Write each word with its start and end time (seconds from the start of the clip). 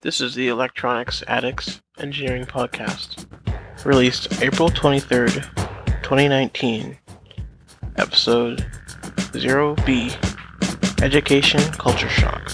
This 0.00 0.20
is 0.20 0.36
the 0.36 0.46
Electronics 0.46 1.24
Addicts 1.26 1.80
Engineering 1.98 2.44
Podcast, 2.44 3.26
released 3.84 4.40
April 4.40 4.68
23rd, 4.68 5.42
2019, 6.04 6.96
episode 7.96 8.64
0B 9.32 11.02
Education 11.02 11.60
Culture 11.72 12.08
Shock. 12.08 12.48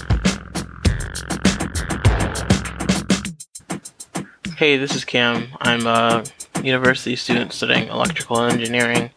Hey, 4.57 4.77
this 4.77 4.95
is 4.95 5.05
Kam. 5.05 5.49
I'm 5.61 5.85
a 5.85 6.23
university 6.63 7.15
student 7.15 7.53
studying 7.53 7.89
electrical 7.89 8.41
engineering 8.41 9.11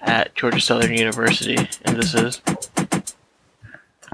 at 0.00 0.32
Georgia 0.36 0.60
Southern 0.60 0.94
University, 0.94 1.56
and 1.84 1.96
this 1.96 2.14
is. 2.14 2.42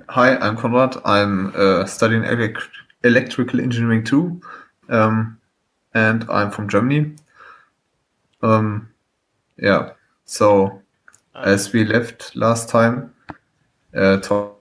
Hi, 0.09 0.39
I'm 0.39 0.57
Konrad. 0.57 0.99
I'm 1.05 1.53
uh, 1.55 1.85
studying 1.85 2.23
elec- 2.23 2.63
electrical 3.05 3.61
engineering 3.61 4.05
too, 4.05 4.41
um, 4.89 5.39
and 5.95 6.25
I'm 6.29 6.51
from 6.51 6.69
Germany. 6.69 7.15
Um, 8.43 8.89
yeah, 9.57 9.91
so 10.25 10.83
as 11.35 11.73
we 11.73 11.85
left 11.85 12.35
last 12.37 12.69
time, 12.69 13.15
uh, 13.95 14.19
talk 14.19 14.57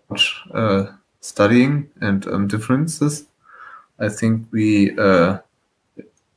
uh, 0.53 0.87
studying 1.19 1.89
and 2.01 2.25
um, 2.27 2.47
differences, 2.47 3.25
I 3.99 4.09
think 4.09 4.47
we 4.51 4.97
uh, 4.97 5.39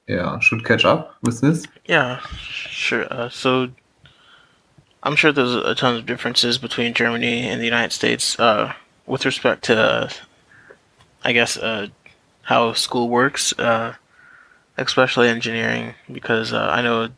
yeah 0.06 0.38
should 0.40 0.64
catch 0.64 0.84
up 0.84 1.16
with 1.22 1.40
this. 1.40 1.66
Yeah, 1.86 2.20
sure. 2.40 3.06
Uh, 3.10 3.28
so 3.28 3.70
I'm 5.02 5.16
sure 5.16 5.32
there's 5.32 5.54
a 5.54 5.74
ton 5.74 5.96
of 5.96 6.06
differences 6.06 6.58
between 6.58 6.92
Germany 6.92 7.48
and 7.48 7.60
the 7.60 7.64
United 7.64 7.92
States 7.92 8.38
uh, 8.38 8.74
with 9.06 9.24
respect 9.24 9.64
to, 9.64 9.78
uh, 9.78 10.10
I 11.22 11.32
guess, 11.32 11.56
uh, 11.56 11.88
how 12.42 12.72
school 12.72 13.08
works, 13.08 13.52
uh, 13.58 13.94
especially 14.76 15.28
engineering, 15.28 15.94
because 16.10 16.52
uh, 16.52 16.68
I 16.70 16.82
know 16.82 17.08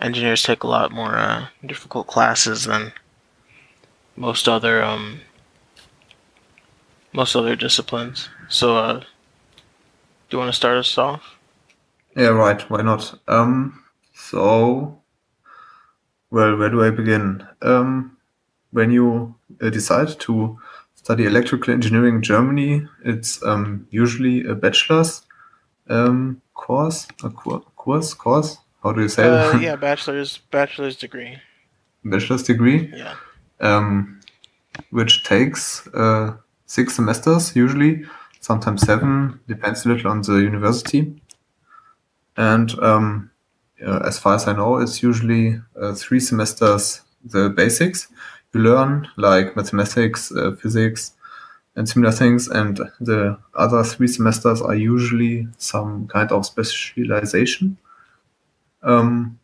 engineers 0.00 0.42
take 0.42 0.62
a 0.62 0.68
lot 0.68 0.92
more 0.92 1.16
uh, 1.16 1.48
difficult 1.64 2.06
classes 2.06 2.64
than 2.64 2.92
most 4.16 4.48
other 4.48 4.82
um, 4.82 5.20
most 7.12 7.34
other 7.34 7.56
disciplines. 7.56 8.28
So, 8.48 8.76
uh, 8.76 9.00
do 9.00 9.06
you 10.30 10.38
want 10.38 10.50
to 10.50 10.56
start 10.56 10.78
us 10.78 10.96
off? 10.96 11.36
Yeah, 12.16 12.28
right. 12.28 12.60
Why 12.70 12.82
not? 12.82 13.18
Um, 13.28 13.82
so, 14.14 15.00
well, 16.30 16.56
where 16.56 16.70
do 16.70 16.84
I 16.84 16.90
begin? 16.90 17.46
Um, 17.62 18.16
when 18.70 18.90
you 18.90 19.34
uh, 19.60 19.70
decide 19.70 20.18
to 20.20 20.58
study 21.02 21.24
electrical 21.24 21.72
engineering 21.72 22.16
in 22.16 22.22
Germany, 22.22 22.86
it's 23.04 23.42
um, 23.42 23.86
usually 23.90 24.44
a 24.46 24.54
bachelor's 24.54 25.22
um, 25.88 26.40
course, 26.54 27.06
a 27.24 27.30
cour- 27.30 27.64
course, 27.76 28.12
course. 28.14 28.58
How 28.82 28.92
do 28.92 29.00
you 29.02 29.08
say 29.08 29.24
Uh, 29.24 29.56
it? 29.56 29.62
yeah, 29.62 29.76
bachelor's 29.76 30.38
bachelor's 30.50 30.96
degree. 30.96 31.38
bachelor's 32.04 32.42
degree, 32.42 32.90
Yeah. 32.96 33.14
um, 33.60 34.20
which 34.90 35.24
takes 35.24 35.86
uh, 35.94 36.36
six 36.66 36.94
semesters 36.96 37.54
usually, 37.56 38.04
sometimes 38.40 38.82
seven, 38.82 39.40
depends 39.48 39.84
a 39.84 39.88
little 39.88 40.10
on 40.10 40.22
the 40.22 40.36
university. 40.52 41.00
And 42.36 42.68
um, 42.90 43.30
yeah, 43.80 44.00
as 44.06 44.18
far 44.18 44.34
as 44.34 44.46
I 44.48 44.52
know, 44.52 44.78
it's 44.82 45.02
usually 45.02 45.60
uh, 45.80 45.94
three 45.94 46.20
semesters 46.20 47.02
the 47.24 47.50
basics 47.50 48.08
you 48.52 48.60
learn, 48.60 49.08
like 49.16 49.56
mathematics, 49.56 50.32
uh, 50.32 50.52
physics, 50.60 51.12
and 51.76 51.88
similar 51.88 52.12
things. 52.12 52.48
And 52.48 52.78
the 53.00 53.38
other 53.54 53.84
three 53.84 54.08
semesters 54.08 54.60
are 54.60 54.74
usually 54.74 55.46
some 55.58 56.08
kind 56.08 56.30
of 56.32 56.44
specialization. 56.46 57.76
Um, 58.82 59.38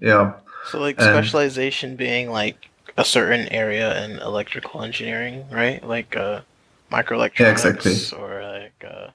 yeah, 0.00 0.34
So 0.66 0.80
like 0.80 0.98
And- 1.00 1.08
specialization 1.14 1.96
being 1.96 2.30
like 2.30 2.68
a 2.96 3.04
certain 3.04 3.46
area 3.48 4.04
in 4.04 4.18
electrical 4.18 4.82
engineering, 4.82 5.44
right? 5.50 5.82
Like 5.84 6.16
uh 6.16 6.40
microelectronics 6.90 7.38
Yeah, 7.40 7.50
exactly. 7.50 8.18
or 8.18 8.42
like 8.42 8.84
uh 8.84 9.10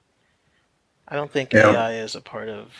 I 1.08 1.14
don't 1.16 1.30
think 1.30 1.52
Yeah. 1.52 1.70
AI 1.70 1.92
is 1.94 2.14
a 2.16 2.20
part 2.20 2.48
of 2.48 2.72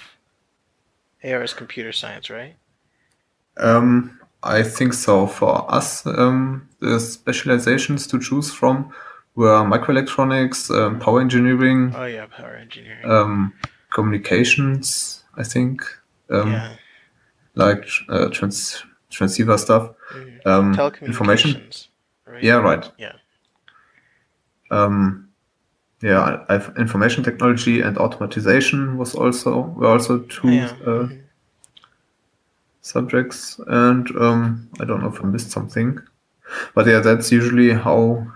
AI 1.23 1.43
is 1.43 1.53
computer 1.55 1.93
science, 1.93 2.31
right? 2.31 2.55
Um, 3.59 4.19
I 4.43 4.63
think 4.63 4.95
so. 4.95 5.27
For 5.27 5.71
us, 5.73 6.07
um, 6.07 6.69
the 6.81 7.01
specializations 7.01 8.07
to 8.09 8.19
choose 8.21 8.53
from 8.53 8.91
were 9.35 9.65
microelectronics, 9.65 10.71
um, 10.71 10.99
power 11.01 11.21
engineering, 11.21 11.93
Oh 11.97 12.05
yeah, 12.07 12.27
power 12.27 12.55
engineering. 12.55 13.05
um, 13.11 13.53
communications. 13.93 15.23
I 15.39 15.43
think, 15.43 15.83
um, 16.31 16.53
yeah. 16.53 16.77
like 17.55 17.87
uh, 18.09 18.29
trans 18.31 18.83
transceiver 19.11 19.59
stuff, 19.59 19.91
Mhm. 20.15 20.47
um, 20.47 20.75
Telecommunications. 20.75 21.03
information. 21.07 21.71
Right? 22.27 22.43
Yeah, 22.43 22.57
right. 22.57 22.91
Yeah. 22.99 23.13
Um, 24.71 25.29
yeah, 26.03 26.45
I've 26.49 26.73
information 26.79 27.23
technology 27.25 27.81
and 27.81 27.97
automatization 27.97 28.97
was 28.97 29.15
also 29.15 29.61
were 29.77 29.89
also 29.89 30.21
two 30.21 30.51
Yeah. 30.51 30.73
uh, 30.87 31.07
mhm. 31.09 31.23
Subjects, 32.87 33.61
and 33.67 34.09
um, 34.17 34.69
I 34.81 34.85
don't 34.85 35.03
know 35.03 35.09
if 35.09 35.21
I 35.23 35.27
missed 35.27 35.51
something, 35.51 35.99
but 36.75 36.87
yeah, 36.87 37.01
that's 37.01 37.33
usually 37.33 37.73
how 37.73 38.27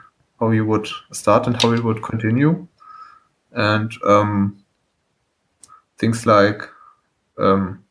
how 0.40 0.50
you 0.50 0.66
would 0.66 0.88
start 1.12 1.46
and 1.46 1.60
how 1.62 1.72
you 1.72 1.82
would 1.82 2.02
continue, 2.02 2.66
and 3.52 3.92
um, 4.04 4.62
things 5.98 6.26
like 6.26 6.68
um, 7.38 7.82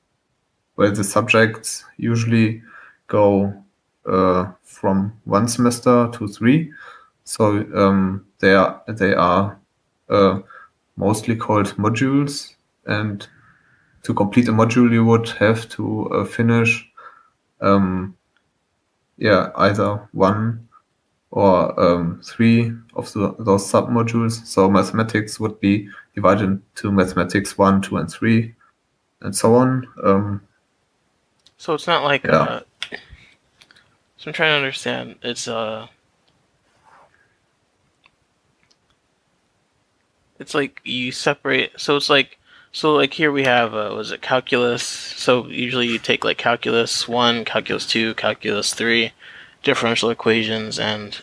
well, 0.76 0.92
the 0.92 1.04
subjects 1.04 1.86
usually 1.98 2.62
go 3.08 3.54
uh, 4.06 4.52
from 4.64 5.14
one 5.26 5.48
semester 5.48 6.10
to 6.14 6.28
three, 6.28 6.72
so 7.24 7.66
um, 7.76 8.26
they 8.40 8.54
are 8.54 8.82
they 8.88 9.14
are 9.14 9.58
uh, 10.10 10.40
mostly 10.98 11.36
called 11.36 11.68
modules 11.78 12.56
and 12.86 13.28
to 14.04 14.14
complete 14.14 14.48
a 14.48 14.52
module, 14.52 14.92
you 14.92 15.06
would 15.06 15.30
have 15.30 15.68
to 15.70 16.10
uh, 16.10 16.26
finish, 16.26 16.90
um, 17.62 18.16
yeah, 19.18 19.52
either 19.56 20.08
one 20.14 20.68
or 21.32 21.80
um, 21.80 22.22
three 22.24 22.72
of 22.96 23.12
the, 23.14 23.36
those 23.40 23.70
sub 23.70 23.90
modules. 23.90 24.46
So 24.46 24.70
mathematics 24.70 25.40
would 25.40 25.60
be 25.60 25.90
divided 26.16 26.46
into 26.46 26.92
mathematics 26.92 27.58
one, 27.58 27.82
two, 27.82 27.98
and 27.98 28.10
three, 28.10 28.56
and 29.22 29.36
so 29.36 29.56
on. 29.56 29.86
Um, 30.04 30.42
So 31.58 31.74
it's 31.74 31.88
not 31.88 32.04
like 32.04 32.24
Yeah. 32.24 32.42
uh 32.42 32.60
so 34.18 34.28
I'm 34.28 34.34
trying 34.34 34.52
to 34.52 34.58
understand. 34.58 35.16
It's 35.22 35.48
uh 35.48 35.88
it's 40.40 40.54
like 40.54 40.80
you 40.86 41.12
separate 41.12 41.72
so 41.78 41.98
it's 41.98 42.10
like 42.10 42.39
so 42.72 42.94
like 42.94 43.14
here 43.14 43.32
we 43.32 43.44
have 43.44 43.74
uh 43.74 43.94
was 43.96 44.12
it 44.12 44.22
calculus. 44.22 44.84
So 44.84 45.48
usually 45.48 45.88
you 45.88 46.00
take 46.00 46.24
like 46.24 46.38
calculus 46.38 47.08
1 47.08 47.46
calculus 47.46 47.86
2 47.86 48.14
calculus 48.16 48.74
3 48.74 49.12
differential 49.64 50.10
equations 50.10 50.80
and 50.80 51.22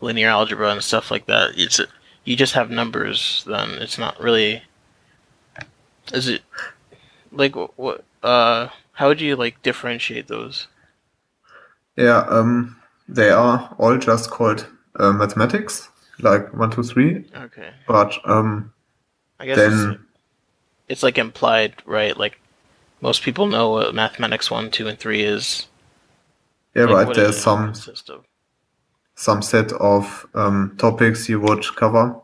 linear 0.00 0.28
algebra 0.28 0.70
and 0.70 0.82
stuff 0.82 1.10
like 1.10 1.26
that. 1.26 1.52
It's 1.56 1.80
you 2.24 2.36
just 2.36 2.54
have 2.54 2.70
numbers 2.70 3.44
then 3.46 3.70
it's 3.82 3.98
not 3.98 4.20
really 4.20 4.62
is 6.12 6.28
it 6.28 6.42
like 7.32 7.54
what 7.76 8.04
uh 8.22 8.68
how 8.94 9.08
would 9.08 9.20
you 9.20 9.36
like 9.36 9.62
differentiate 9.62 10.28
those? 10.28 10.68
Yeah, 11.96 12.24
um, 12.28 12.76
they 13.08 13.30
are 13.30 13.74
all 13.78 13.98
just 13.98 14.30
called 14.30 14.66
uh, 14.98 15.12
mathematics, 15.12 15.88
like 16.20 16.52
one, 16.54 16.70
two, 16.70 16.82
three, 16.82 17.24
okay. 17.36 17.70
But 17.86 18.16
um, 18.24 18.72
i 19.38 19.46
guess 19.46 19.56
then 19.56 19.98
it's 20.88 21.02
like 21.02 21.18
implied 21.18 21.74
right 21.86 22.16
like 22.16 22.38
most 23.00 23.22
people 23.22 23.46
know 23.46 23.70
what 23.70 23.94
mathematics 23.94 24.50
1 24.50 24.70
2 24.70 24.88
and 24.88 24.98
3 24.98 25.22
is 25.22 25.66
yeah, 26.74 26.84
Like, 26.86 27.06
right. 27.06 27.16
There's 27.16 27.38
some 27.40 27.68
of? 27.68 28.24
some 29.14 29.42
set 29.42 29.72
of 29.74 30.26
um, 30.34 30.74
topics 30.76 31.28
you 31.28 31.38
would 31.40 31.64
cover. 31.76 32.16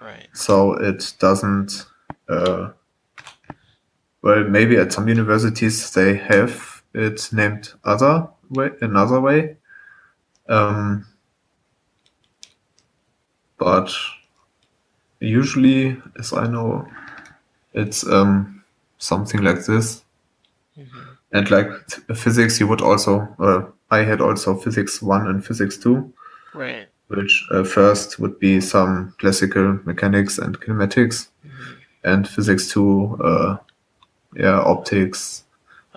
right 0.00 0.28
so 0.32 0.74
it 0.74 1.14
doesn't 1.18 1.86
uh, 2.28 2.70
well 4.22 4.44
maybe 4.44 4.76
at 4.76 4.92
some 4.92 5.08
universities 5.08 5.90
they 5.92 6.16
have 6.16 6.82
it 6.94 7.28
named 7.32 7.72
other 7.84 8.28
way 8.50 8.70
another 8.80 9.20
way 9.20 9.56
um, 10.48 11.04
but 13.58 13.90
usually 15.20 16.00
as 16.18 16.32
i 16.32 16.46
know 16.46 16.86
it's 17.76 18.06
um, 18.06 18.64
something 18.98 19.42
like 19.42 19.64
this 19.66 20.02
Mhm. 20.78 21.16
and 21.32 21.50
like 21.50 21.68
th- 21.88 22.18
physics 22.18 22.60
you 22.60 22.66
would 22.68 22.82
also 22.82 23.12
uh, 23.38 23.60
i 23.90 24.00
had 24.10 24.20
also 24.20 24.54
physics 24.54 25.00
1 25.00 25.26
and 25.26 25.44
physics 25.44 25.78
2 25.78 26.12
right 26.54 26.88
which 27.08 27.46
uh, 27.52 27.62
first 27.62 28.18
would 28.18 28.38
be 28.38 28.60
some 28.60 29.14
classical 29.18 29.78
mechanics 29.84 30.38
and 30.38 30.60
kinematics, 30.60 31.28
and 32.02 32.28
physics 32.28 32.68
two, 32.68 33.16
uh, 33.22 33.56
yeah, 34.34 34.60
optics, 34.60 35.44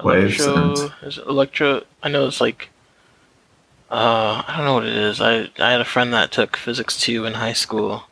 waves, 0.04 0.40
and 0.40 0.92
is 1.02 1.18
electro. 1.18 1.84
I 2.04 2.10
know 2.10 2.28
it's 2.28 2.42
like. 2.42 2.70
Uh, 3.90 4.44
I 4.48 4.54
don't 4.56 4.66
know 4.66 4.76
what 4.76 4.86
it 4.86 4.96
is. 4.96 5.20
I 5.20 5.50
I 5.58 5.72
had 5.72 5.82
a 5.82 5.86
friend 5.86 6.14
that 6.14 6.32
took 6.32 6.56
physics 6.56 7.00
two 7.00 7.26
in 7.26 7.34
high 7.34 7.54
school. 7.54 8.04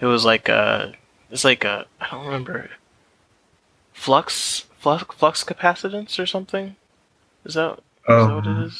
It 0.00 0.06
was 0.06 0.24
like 0.24 0.48
a. 0.48 0.92
It's 1.30 1.44
like 1.44 1.64
a. 1.64 1.86
I 2.00 2.08
don't 2.10 2.24
remember. 2.26 2.70
Flux 4.02 4.66
flux 4.80 5.14
flux 5.14 5.44
capacitance 5.44 6.18
or 6.18 6.26
something. 6.26 6.74
Is 7.44 7.54
that 7.54 7.78
is 8.18 8.26
that 8.26 8.34
what 8.34 8.46
it 8.46 8.50
um, 8.50 8.70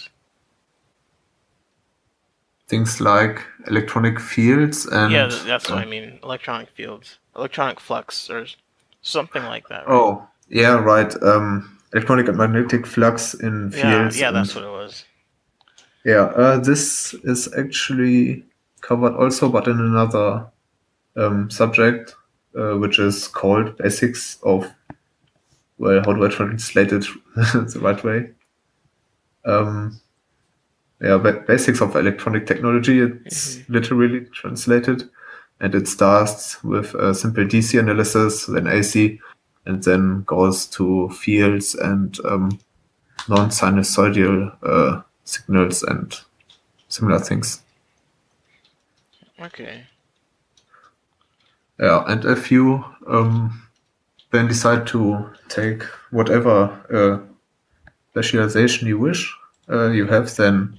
things 2.67 3.01
like 3.01 3.41
electronic 3.69 4.19
fields 4.19 4.85
Yeah, 4.87 5.23
and 5.23 5.31
th- 5.31 5.45
that's 5.45 5.69
what 5.69 5.79
uh, 5.79 5.83
I 5.83 5.85
mean. 5.85 6.19
Electronic 6.25 6.71
fields, 6.71 7.19
electronic 7.37 7.79
flux, 7.79 8.29
or 8.31 8.47
something 9.03 9.45
like 9.45 9.69
that, 9.69 9.87
right? 9.87 9.95
oh 9.95 10.27
yeah 10.49 10.75
right 10.75 11.15
um, 11.23 11.79
electronic 11.93 12.27
and 12.29 12.37
magnetic 12.39 12.85
flux 12.85 13.35
in 13.35 13.71
Yeah, 13.71 13.81
fields 13.93 14.17
yeah, 14.17 14.29
and 14.29 14.37
that's 14.37 14.55
what 14.57 14.65
it 14.65 14.71
was. 14.71 15.05
yeah 16.05 16.25
uh, 16.45 16.59
this 16.59 17.15
is 17.23 17.49
actually 17.57 18.45
covered 18.81 19.15
also 19.15 19.49
but 19.49 19.69
in 19.69 19.79
another 19.79 20.47
um, 21.17 21.49
subject 21.49 22.17
uh, 22.59 22.75
which 22.83 22.99
is 22.99 23.29
called 23.29 23.77
basics 23.79 24.39
of 24.43 24.67
well 25.79 26.03
how 26.05 26.13
do 26.13 26.25
I 26.25 26.29
translate 26.29 26.93
it 26.93 27.07
the 27.37 27.79
right 27.83 28.03
way? 28.05 28.31
Um, 29.45 30.01
yeah 31.01 31.17
ba- 31.19 31.45
basics 31.47 31.81
of 31.81 31.97
electronic 31.97 32.47
technology 32.47 33.01
it's 33.01 33.59
hmm 33.59 33.63
literally 33.69 34.21
translated 34.27 35.09
and 35.61 35.75
it 35.75 35.89
starts 35.89 36.63
with 36.65 36.95
a 36.95 37.15
simple 37.15 37.45
DC 37.45 37.79
analysis 37.79 38.47
then 38.47 38.67
AC 38.67 39.21
and 39.67 39.83
then 39.85 40.23
goes 40.25 40.67
to 40.67 41.09
fields 41.11 41.75
and 41.75 42.19
um, 42.25 42.59
non-sinusoidal 43.29 44.57
uh, 44.65 45.03
signals 45.25 45.83
and 45.85 46.21
similar 46.89 47.19
things. 47.19 47.63
Okay. 49.41 49.87
yeah 51.79 52.05
and 52.07 52.25
if 52.25 52.51
you 52.51 52.85
um, 53.09 53.63
then 54.33 54.49
decide 54.49 54.87
to 54.87 55.31
take 55.49 55.83
whatever 56.11 56.71
uh, 56.93 57.19
specialization 58.11 58.89
you 58.89 58.99
wish 58.99 59.33
uh, 59.71 59.89
you 59.91 60.07
have 60.07 60.35
then 60.37 60.79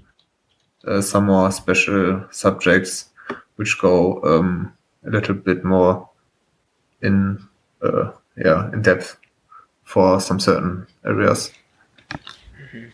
uh, 0.87 1.01
some 1.01 1.25
more 1.25 1.51
special 1.51 2.25
subjects 2.31 3.09
which 3.55 3.79
go 3.79 4.21
um, 4.23 4.73
a 5.05 5.09
little 5.09 5.35
bit 5.35 5.63
more 5.63 6.09
in 7.01 7.39
uh, 7.81 8.11
yeah 8.37 8.71
in 8.73 8.81
depth 8.81 9.17
for 9.83 10.19
some 10.19 10.39
certain 10.39 10.87
areas. 11.05 11.51
hmm 12.71 12.87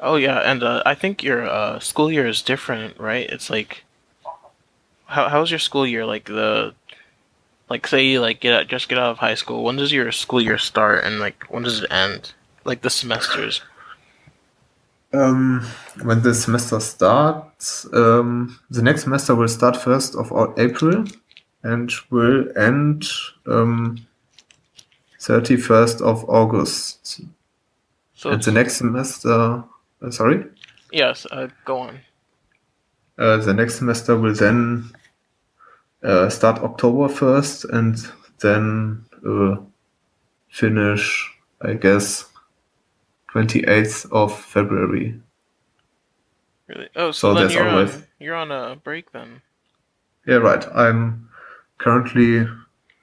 Oh 0.00 0.16
yeah, 0.16 0.38
and 0.38 0.64
uh, 0.64 0.82
I 0.84 0.96
think 0.96 1.22
your 1.22 1.48
uh, 1.48 1.78
school 1.78 2.10
year 2.10 2.26
is 2.26 2.42
different, 2.42 2.98
right? 2.98 3.28
It's 3.30 3.48
like 3.48 3.84
how 5.06 5.28
how's 5.28 5.50
your 5.50 5.60
school 5.60 5.86
year? 5.86 6.04
Like 6.04 6.24
the 6.24 6.74
like 7.72 7.86
say 7.86 8.04
you 8.04 8.20
like 8.20 8.40
get 8.40 8.52
out, 8.52 8.68
just 8.68 8.90
get 8.90 8.98
out 8.98 9.12
of 9.12 9.18
high 9.18 9.34
school. 9.34 9.64
When 9.64 9.76
does 9.76 9.92
your 9.92 10.12
school 10.12 10.42
year 10.42 10.58
start, 10.58 11.04
and 11.04 11.20
like 11.20 11.44
when 11.48 11.62
does 11.62 11.82
it 11.82 11.90
end? 11.90 12.34
Like 12.64 12.82
the 12.82 12.90
semesters. 12.90 13.62
Um, 15.14 15.66
when 16.02 16.20
the 16.22 16.34
semester 16.34 16.80
starts, 16.80 17.86
um, 17.94 18.58
the 18.70 18.82
next 18.82 19.04
semester 19.04 19.34
will 19.34 19.48
start 19.48 19.76
first 19.76 20.14
of 20.14 20.30
all 20.32 20.54
April 20.58 21.04
and 21.62 21.90
will 22.10 22.46
end 22.58 23.04
um, 23.46 24.06
31st 25.18 26.02
of 26.02 26.28
August. 26.28 27.22
So 28.14 28.30
And 28.30 28.42
the 28.42 28.52
next 28.52 28.76
semester, 28.76 29.64
uh, 30.02 30.10
sorry, 30.10 30.44
yes. 30.92 31.26
Uh, 31.30 31.48
go 31.64 31.78
on. 31.78 32.00
uh, 33.18 33.36
the 33.38 33.54
next 33.54 33.76
semester 33.76 34.16
will 34.16 34.34
then 34.34 34.92
uh, 36.02 36.28
start 36.28 36.58
October 36.62 37.12
1st 37.12 37.70
and 37.70 37.96
then 38.40 39.04
uh, 39.26 39.56
finish, 40.48 41.30
I 41.60 41.74
guess, 41.74 42.26
28th 43.32 44.10
of 44.12 44.38
February. 44.38 45.20
Really? 46.66 46.88
Oh, 46.96 47.10
so 47.12 47.34
So 47.34 47.40
then 47.40 47.50
you're 47.50 47.68
always, 47.68 47.94
on 47.94 48.06
you're 48.18 48.34
on 48.36 48.50
a 48.50 48.76
break 48.76 49.12
then. 49.12 49.42
yeah, 50.26 50.36
right. 50.36 50.64
I'm 50.74 51.28
currently 51.78 52.46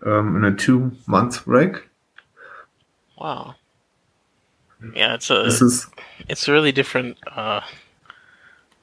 um, 0.05 0.35
in 0.37 0.43
a 0.45 0.55
two 0.55 0.91
month 1.07 1.45
break. 1.45 1.87
Wow. 3.17 3.55
Yeah, 4.95 5.15
it's 5.15 5.29
a 5.29 5.43
This 5.43 5.61
is, 5.61 5.87
it's 6.29 6.47
really 6.47 6.71
different. 6.71 7.17
Uh, 7.27 7.61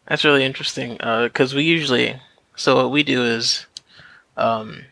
that's 0.07 0.25
really 0.25 0.45
interesting. 0.45 0.99
Uh, 1.01 1.25
because 1.25 1.55
we 1.55 1.63
usually 1.63 2.21
so 2.55 2.77
what 2.77 2.91
we 2.91 3.03
do 3.03 3.25
is 3.25 3.67
um 4.37 4.85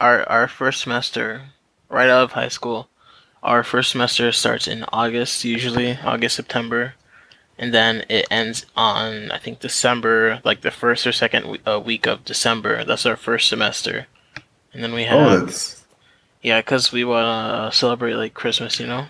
our 0.00 0.28
our 0.28 0.48
first 0.48 0.80
semester 0.80 1.42
right 1.88 2.08
out 2.08 2.24
of 2.24 2.32
high 2.32 2.48
school. 2.48 2.88
Our 3.42 3.64
first 3.64 3.90
semester 3.90 4.30
starts 4.32 4.68
in 4.68 4.84
August, 4.92 5.44
usually 5.44 5.98
August 6.04 6.36
September, 6.36 6.94
and 7.58 7.74
then 7.74 8.04
it 8.08 8.26
ends 8.30 8.66
on 8.76 9.30
I 9.30 9.38
think 9.38 9.60
December, 9.60 10.40
like 10.44 10.60
the 10.62 10.70
first 10.70 11.06
or 11.06 11.12
second 11.12 11.48
we- 11.48 11.60
uh, 11.66 11.78
week 11.78 12.06
of 12.06 12.24
December. 12.24 12.84
That's 12.84 13.06
our 13.06 13.16
first 13.16 13.48
semester, 13.48 14.06
and 14.72 14.82
then 14.82 14.92
we 14.92 15.04
oh, 15.06 15.18
have 15.18 15.46
that's, 15.46 15.84
yeah, 16.42 16.60
because 16.60 16.92
we 16.92 17.04
want 17.04 17.72
to 17.72 17.76
celebrate 17.76 18.14
like 18.14 18.34
Christmas, 18.34 18.78
you 18.80 18.86
know. 18.86 19.06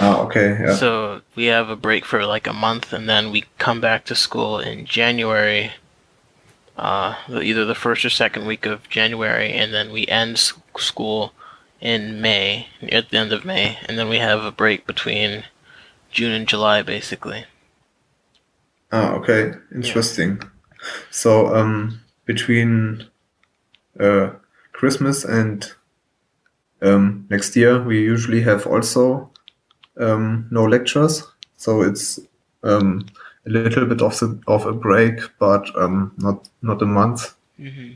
ah, 0.00 0.20
okay, 0.26 0.56
yeah. 0.60 0.74
So 0.74 1.22
we 1.34 1.46
have 1.46 1.70
a 1.70 1.76
break 1.76 2.04
for 2.04 2.26
like 2.26 2.46
a 2.46 2.52
month, 2.52 2.92
and 2.92 3.08
then 3.08 3.30
we 3.30 3.44
come 3.58 3.80
back 3.80 4.04
to 4.06 4.14
school 4.14 4.58
in 4.58 4.84
January, 4.84 5.72
uh, 6.78 7.16
the- 7.28 7.42
either 7.42 7.64
the 7.64 7.74
first 7.74 8.04
or 8.04 8.10
second 8.10 8.46
week 8.46 8.64
of 8.66 8.88
January, 8.88 9.52
and 9.52 9.72
then 9.74 9.90
we 9.92 10.06
end 10.06 10.38
school 10.78 11.32
in 11.80 12.20
May, 12.20 12.68
at 12.90 13.10
the 13.10 13.18
end 13.18 13.32
of 13.32 13.44
May, 13.44 13.78
and 13.88 13.98
then 13.98 14.08
we 14.08 14.18
have 14.18 14.44
a 14.44 14.50
break 14.52 14.86
between 14.86 15.44
June 16.10 16.32
and 16.32 16.48
July, 16.48 16.82
basically. 16.82 17.44
Ah, 18.92 19.12
okay, 19.14 19.48
Yeah. 19.48 19.54
interesting. 19.74 20.40
So, 21.10 21.54
um, 21.54 22.00
between 22.24 23.06
uh, 24.00 24.30
Christmas 24.72 25.24
and 25.24 25.70
um, 26.80 27.26
next 27.30 27.56
year, 27.56 27.82
we 27.82 28.00
usually 28.00 28.42
have 28.42 28.66
also 28.66 29.30
um, 29.98 30.46
no 30.50 30.64
lectures. 30.64 31.24
So 31.56 31.82
it's 31.82 32.20
um, 32.62 33.06
a 33.46 33.50
little 33.50 33.86
bit 33.86 34.02
of 34.02 34.18
the, 34.18 34.40
of 34.46 34.66
a 34.66 34.72
break, 34.72 35.20
but 35.38 35.64
um, 35.76 36.12
not 36.18 36.48
not 36.62 36.82
a 36.82 36.86
month. 36.86 37.34
hmm 37.56 37.92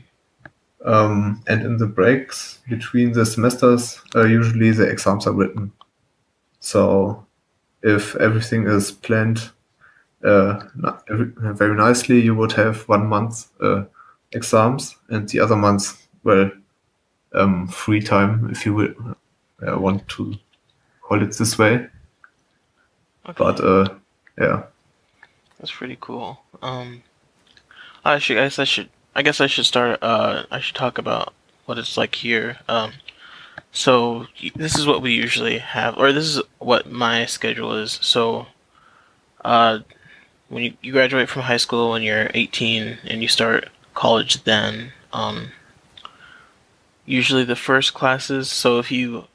Um, 0.85 1.41
and 1.47 1.61
in 1.65 1.77
the 1.77 1.87
breaks 1.87 2.59
between 2.69 3.13
the 3.13 3.25
semesters, 3.25 4.01
uh, 4.15 4.25
usually 4.25 4.71
the 4.71 4.83
exams 4.89 5.27
are 5.27 5.33
written. 5.33 5.71
So 6.59 7.25
if 7.81 8.15
everything 8.17 8.67
is 8.67 8.91
planned 8.91 9.51
uh, 10.23 10.59
very 10.75 11.75
nicely, 11.75 12.19
you 12.21 12.35
would 12.35 12.53
have 12.53 12.87
one 12.89 13.07
month 13.07 13.47
uh, 13.61 13.83
exams 14.31 14.97
and 15.09 15.27
the 15.29 15.39
other 15.39 15.55
months, 15.55 16.07
well, 16.23 16.51
um, 17.33 17.67
free 17.67 18.01
time, 18.01 18.49
if 18.51 18.65
you 18.65 18.73
will, 18.73 18.93
uh, 19.67 19.79
want 19.79 20.07
to 20.09 20.35
call 21.01 21.21
it 21.23 21.37
this 21.37 21.57
way. 21.57 21.87
But 23.37 23.59
Okay, 23.59 23.63
uh, 23.63 23.95
yeah, 24.37 24.63
that's 25.63 25.71
pretty 25.71 25.97
cool. 26.01 26.41
Um, 26.61 27.03
I 28.03 28.19
should, 28.19 28.37
I 28.37 28.43
guess 28.43 28.59
I 28.59 28.65
should, 28.65 28.89
I 29.15 29.21
guess 29.21 29.39
I 29.39 29.47
should 29.47 29.65
start. 29.65 29.97
Uh, 30.01 30.43
I 30.51 30.59
should 30.59 30.75
talk 30.75 30.97
about 30.97 31.33
what 31.63 31.77
it's 31.77 31.95
like 31.95 32.15
here. 32.15 32.57
Um, 32.67 32.91
So 33.71 34.27
this 34.55 34.77
is 34.77 34.85
what 34.85 35.01
we 35.01 35.13
usually 35.13 35.59
have, 35.59 35.97
or 35.97 36.11
this 36.11 36.25
is 36.25 36.41
what 36.59 36.91
my 36.91 37.25
schedule 37.25 37.73
is. 37.75 37.97
So, 38.01 38.47
uh, 39.45 39.79
when 40.49 40.63
you, 40.63 40.73
you 40.81 40.91
graduate 40.91 41.29
from 41.29 41.43
high 41.43 41.55
school 41.55 41.91
when 41.91 42.01
you're 42.03 42.29
18 42.33 42.97
and 43.05 43.21
you 43.21 43.29
start 43.29 43.69
college, 43.93 44.43
then 44.43 44.91
um, 45.13 45.53
usually 47.05 47.45
the 47.45 47.55
first 47.55 47.93
classes. 47.93 48.51
So 48.51 48.79
if 48.79 48.91
you, 48.91 49.27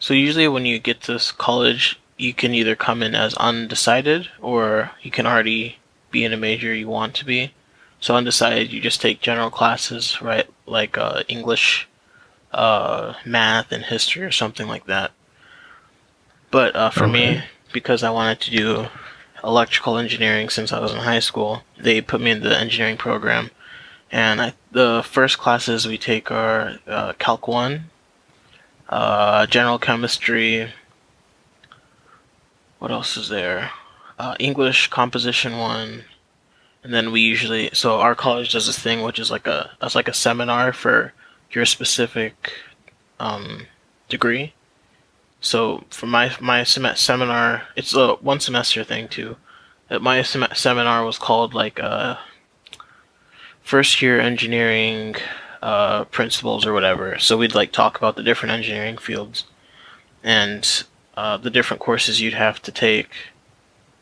so 0.00 0.14
usually 0.14 0.48
when 0.48 0.66
you 0.66 0.80
get 0.80 1.02
to 1.02 1.20
college, 1.38 2.00
you 2.20 2.34
can 2.34 2.54
either 2.54 2.76
come 2.76 3.02
in 3.02 3.14
as 3.14 3.34
undecided 3.34 4.28
or 4.40 4.90
you 5.02 5.10
can 5.10 5.26
already 5.26 5.78
be 6.10 6.24
in 6.24 6.32
a 6.32 6.36
major 6.36 6.74
you 6.74 6.88
want 6.88 7.14
to 7.14 7.24
be. 7.24 7.52
So 8.00 8.14
undecided, 8.14 8.72
you 8.72 8.80
just 8.80 9.00
take 9.00 9.20
general 9.20 9.50
classes, 9.50 10.20
right? 10.22 10.48
Like 10.66 10.96
uh, 10.96 11.22
English 11.28 11.88
uh, 12.52 13.14
math 13.24 13.72
and 13.72 13.84
history 13.84 14.22
or 14.22 14.32
something 14.32 14.66
like 14.66 14.86
that. 14.86 15.12
But 16.50 16.74
uh, 16.74 16.90
for 16.90 17.06
me, 17.06 17.42
because 17.72 18.02
I 18.02 18.10
wanted 18.10 18.40
to 18.40 18.50
do 18.50 18.86
electrical 19.42 19.98
engineering 19.98 20.48
since 20.48 20.72
I 20.72 20.80
was 20.80 20.92
in 20.92 20.98
high 20.98 21.20
school. 21.20 21.62
They 21.78 22.00
put 22.00 22.20
me 22.20 22.30
in 22.30 22.40
the 22.40 22.58
engineering 22.58 22.96
program, 22.96 23.50
and 24.10 24.40
I, 24.40 24.54
the 24.72 25.02
first 25.04 25.38
classes 25.38 25.86
we 25.86 25.98
take 25.98 26.30
are 26.30 26.78
uh, 26.86 27.12
Calc 27.18 27.48
One, 27.48 27.90
uh, 28.88 29.46
General 29.46 29.78
Chemistry. 29.78 30.72
What 32.80 32.90
else 32.90 33.16
is 33.16 33.28
there? 33.28 33.70
Uh, 34.18 34.34
English 34.40 34.88
Composition 34.88 35.58
One, 35.58 36.04
and 36.82 36.92
then 36.92 37.12
we 37.12 37.20
usually 37.20 37.70
so 37.74 38.00
our 38.00 38.14
college 38.14 38.52
does 38.52 38.66
this 38.66 38.78
thing 38.78 39.02
which 39.02 39.18
is 39.18 39.30
like 39.30 39.46
a 39.46 39.70
that's 39.80 39.94
like 39.94 40.08
a 40.08 40.14
seminar 40.14 40.72
for 40.72 41.12
your 41.52 41.66
specific 41.66 42.52
um, 43.18 43.66
degree. 44.08 44.54
So 45.40 45.84
for 45.90 46.06
my 46.06 46.34
my 46.40 46.64
sem- 46.64 46.96
seminar, 46.96 47.62
it's 47.76 47.94
a 47.94 48.14
one 48.14 48.40
semester 48.40 48.82
thing 48.82 49.08
too. 49.08 49.36
My 50.00 50.22
sem- 50.22 50.46
seminar 50.54 51.04
was 51.04 51.18
called 51.18 51.52
like 51.52 51.78
uh, 51.80 52.16
first 53.62 54.00
year 54.00 54.18
engineering 54.18 55.16
uh, 55.60 56.04
principles 56.04 56.64
or 56.64 56.72
whatever. 56.72 57.18
So 57.18 57.36
we'd 57.36 57.54
like 57.54 57.72
talk 57.72 57.98
about 57.98 58.16
the 58.16 58.22
different 58.22 58.52
engineering 58.52 58.96
fields 58.96 59.44
and 60.22 60.84
uh, 61.20 61.36
the 61.36 61.50
different 61.50 61.82
courses 61.82 62.18
you'd 62.18 62.32
have 62.46 62.62
to 62.62 62.72
take 62.72 63.10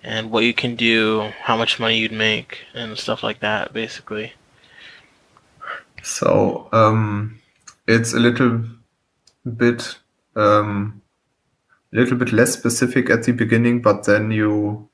and 0.05 0.31
what 0.31 0.45
you 0.45 0.55
can 0.55 0.77
do, 0.77 1.33
how 1.43 1.57
much 1.57 1.81
money 1.81 1.99
you'd 1.99 2.13
make, 2.13 2.61
and 2.75 2.97
stuff 2.97 3.25
like 3.25 3.41
that, 3.41 3.73
basically. 3.73 4.35
So 6.05 6.69
um, 6.71 7.41
it's 7.89 8.15
a 8.15 8.21
little 8.21 8.63
bit 9.63 9.99
um, 10.37 11.03
a 11.93 11.97
little 11.97 12.17
bit 12.17 12.33
less 12.33 12.53
specific 12.53 13.11
at 13.11 13.25
the 13.25 13.33
beginning, 13.33 13.83
but 13.83 14.05
then 14.05 14.31
you 14.31 14.89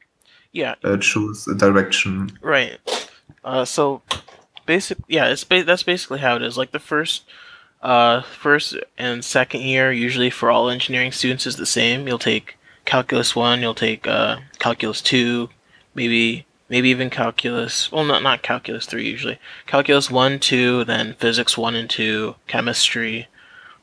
Yeah, 0.53 0.77
uh, 0.83 0.97
choose 0.97 1.47
a 1.47 1.55
direction. 1.55 2.39
Right. 2.41 2.79
Uh, 3.45 3.67
so, 3.67 4.01
basic. 4.65 4.97
Yeah, 5.09 5.27
it's 5.27 5.45
ba- 5.45 5.65
that's 5.65 5.83
basically 5.83 6.21
how 6.21 6.37
it 6.37 6.43
is. 6.43 6.57
Like 6.57 6.73
the 6.73 6.79
first, 6.79 7.25
uh, 7.85 8.23
first 8.23 8.77
and 8.97 9.25
second 9.25 9.61
year, 9.61 9.93
usually 9.93 10.31
for 10.31 10.51
all 10.51 10.71
engineering 10.71 11.13
students, 11.13 11.47
is 11.47 11.57
the 11.57 11.67
same. 11.67 12.09
You'll 12.09 12.19
take 12.19 12.57
calculus 12.87 13.37
one. 13.37 13.61
You'll 13.61 13.75
take 13.75 14.07
uh, 14.07 14.39
calculus 14.59 15.03
two, 15.03 15.51
maybe 15.95 16.47
maybe 16.71 16.89
even 16.89 17.11
calculus. 17.11 17.93
Well, 17.93 18.05
not 18.05 18.23
not 18.23 18.43
calculus 18.43 18.87
three 18.87 19.07
usually. 19.09 19.39
Calculus 19.67 20.11
one, 20.11 20.41
two, 20.41 20.85
then 20.85 21.15
physics 21.15 21.59
one 21.59 21.75
and 21.75 21.89
two, 21.89 22.37
chemistry. 22.47 23.29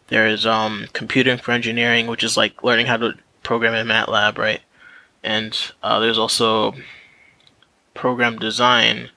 There's 0.07 0.45
um 0.45 0.87
computing 0.93 1.37
for 1.37 1.51
engineering, 1.51 2.07
which 2.07 2.23
is 2.23 2.35
like 2.35 2.63
learning 2.63 2.87
how 2.87 2.97
to 2.97 3.13
program 3.43 3.75
in 3.75 3.87
MATLAB, 3.87 4.37
right? 4.37 4.61
And 5.23 5.55
uh, 5.83 5.99
there's 5.99 6.17
also 6.17 6.73
program 7.93 8.39
design, 8.39 9.11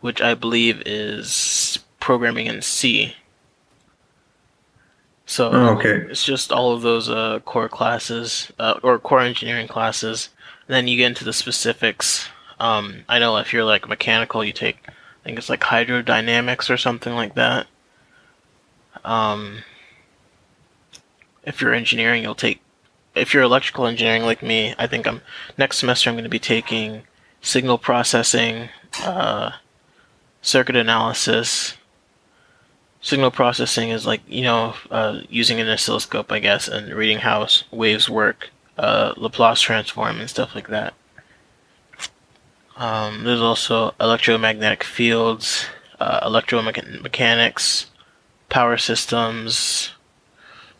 which 0.00 0.20
I 0.20 0.34
believe 0.34 0.82
is 0.84 1.78
programming 2.00 2.46
in 2.46 2.60
C. 2.60 3.14
So 5.26 5.50
Oh, 5.52 5.76
okay. 5.76 6.06
it's 6.10 6.24
just 6.24 6.52
all 6.52 6.72
of 6.72 6.82
those 6.82 7.08
uh, 7.10 7.40
core 7.40 7.68
classes 7.68 8.52
uh, 8.58 8.78
or 8.82 8.98
core 8.98 9.20
engineering 9.20 9.66
classes. 9.68 10.28
then 10.68 10.86
you 10.88 10.96
get 10.96 11.06
into 11.06 11.24
the 11.24 11.32
specifics. 11.32 12.28
Um, 12.58 13.04
I 13.08 13.18
know 13.18 13.36
if 13.36 13.52
you're 13.52 13.64
like 13.64 13.88
mechanical, 13.88 14.42
you 14.44 14.52
take 14.52 14.78
I 14.88 14.92
think 15.24 15.38
it's 15.38 15.48
like 15.50 15.60
hydrodynamics 15.60 16.70
or 16.70 16.76
something 16.76 17.14
like 17.14 17.34
that. 17.34 17.66
Um, 19.04 19.58
if 21.42 21.60
you're 21.60 21.74
engineering, 21.74 22.22
you'll 22.22 22.34
take. 22.36 22.60
If 23.14 23.32
you're 23.34 23.42
electrical 23.42 23.86
engineering 23.86 24.22
like 24.22 24.42
me, 24.42 24.74
I 24.78 24.86
think 24.86 25.06
I'm 25.06 25.22
next 25.58 25.78
semester. 25.78 26.08
I'm 26.10 26.14
going 26.16 26.24
to 26.24 26.30
be 26.30 26.38
taking 26.38 27.02
signal 27.40 27.78
processing, 27.78 28.68
uh, 29.02 29.52
circuit 30.42 30.76
analysis. 30.76 31.74
Signal 33.00 33.30
processing 33.30 33.90
is 33.90 34.06
like 34.06 34.22
you 34.26 34.42
know 34.42 34.74
uh, 34.90 35.20
using 35.28 35.60
an 35.60 35.68
oscilloscope, 35.68 36.32
I 36.32 36.38
guess, 36.40 36.68
and 36.68 36.92
reading 36.94 37.18
how 37.18 37.46
waves 37.70 38.08
work, 38.08 38.50
uh, 38.78 39.14
Laplace 39.16 39.60
transform, 39.60 40.20
and 40.20 40.28
stuff 40.28 40.54
like 40.54 40.68
that. 40.68 40.94
Um, 42.76 43.24
there's 43.24 43.40
also 43.40 43.94
electromagnetic 44.00 44.84
fields, 44.84 45.66
uh, 45.98 46.28
electromechanics, 46.28 47.86
power 48.48 48.76
systems, 48.76 49.92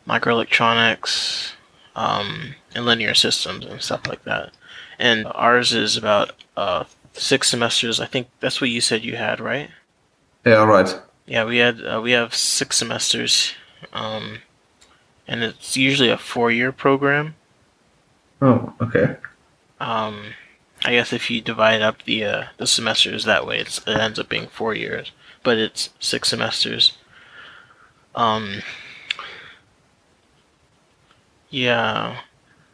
microelectronics, 0.07 1.53
um, 1.95 2.55
and 2.75 2.85
linear 2.85 3.15
systems 3.15 3.65
and 3.65 3.81
stuff 3.81 4.07
like 4.07 4.25
that. 4.25 4.53
And 4.99 5.27
ours 5.35 5.73
is 5.73 5.97
about 5.97 6.33
uh, 6.57 6.85
six 7.13 7.51
semesters. 7.51 8.01
I 8.01 8.07
think 8.07 8.29
that's 8.41 8.61
what 8.61 8.71
you 8.71 8.81
said 8.81 9.05
you 9.05 9.17
had, 9.17 9.41
right? 9.41 9.71
Yeah, 10.45 10.65
right. 10.65 11.01
Yeah, 11.27 11.45
we 11.45 11.59
had 11.59 11.85
uh, 11.85 12.01
we 12.03 12.13
have 12.13 12.35
six 12.35 12.79
semesters, 12.79 13.55
um, 13.93 14.39
and 15.27 15.43
it's 15.43 15.77
usually 15.77 16.09
a 16.09 16.17
four-year 16.17 16.71
program. 16.71 17.35
Oh, 18.41 18.73
okay. 18.81 19.17
Um, 19.81 20.35
I 20.85 20.93
guess 20.93 21.13
if 21.13 21.31
you 21.31 21.41
divide 21.41 21.83
up 21.83 22.05
the 22.05 22.25
uh, 22.25 22.45
the 22.59 22.67
semesters 22.67 23.25
that 23.25 23.47
way, 23.47 23.59
it's, 23.59 23.79
it 23.79 23.97
ends 23.97 24.19
up 24.19 24.29
being 24.29 24.47
four 24.47 24.75
years, 24.75 25.11
but 25.43 25.59
it's 25.59 25.91
six 25.99 26.29
semesters. 26.29 26.97
Um, 28.15 28.63
yeah, 31.51 32.21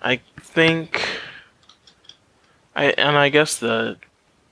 I 0.02 0.20
think 0.40 1.02
I 2.76 2.86
and 2.98 3.16
I 3.16 3.28
guess 3.30 3.56
the 3.56 3.96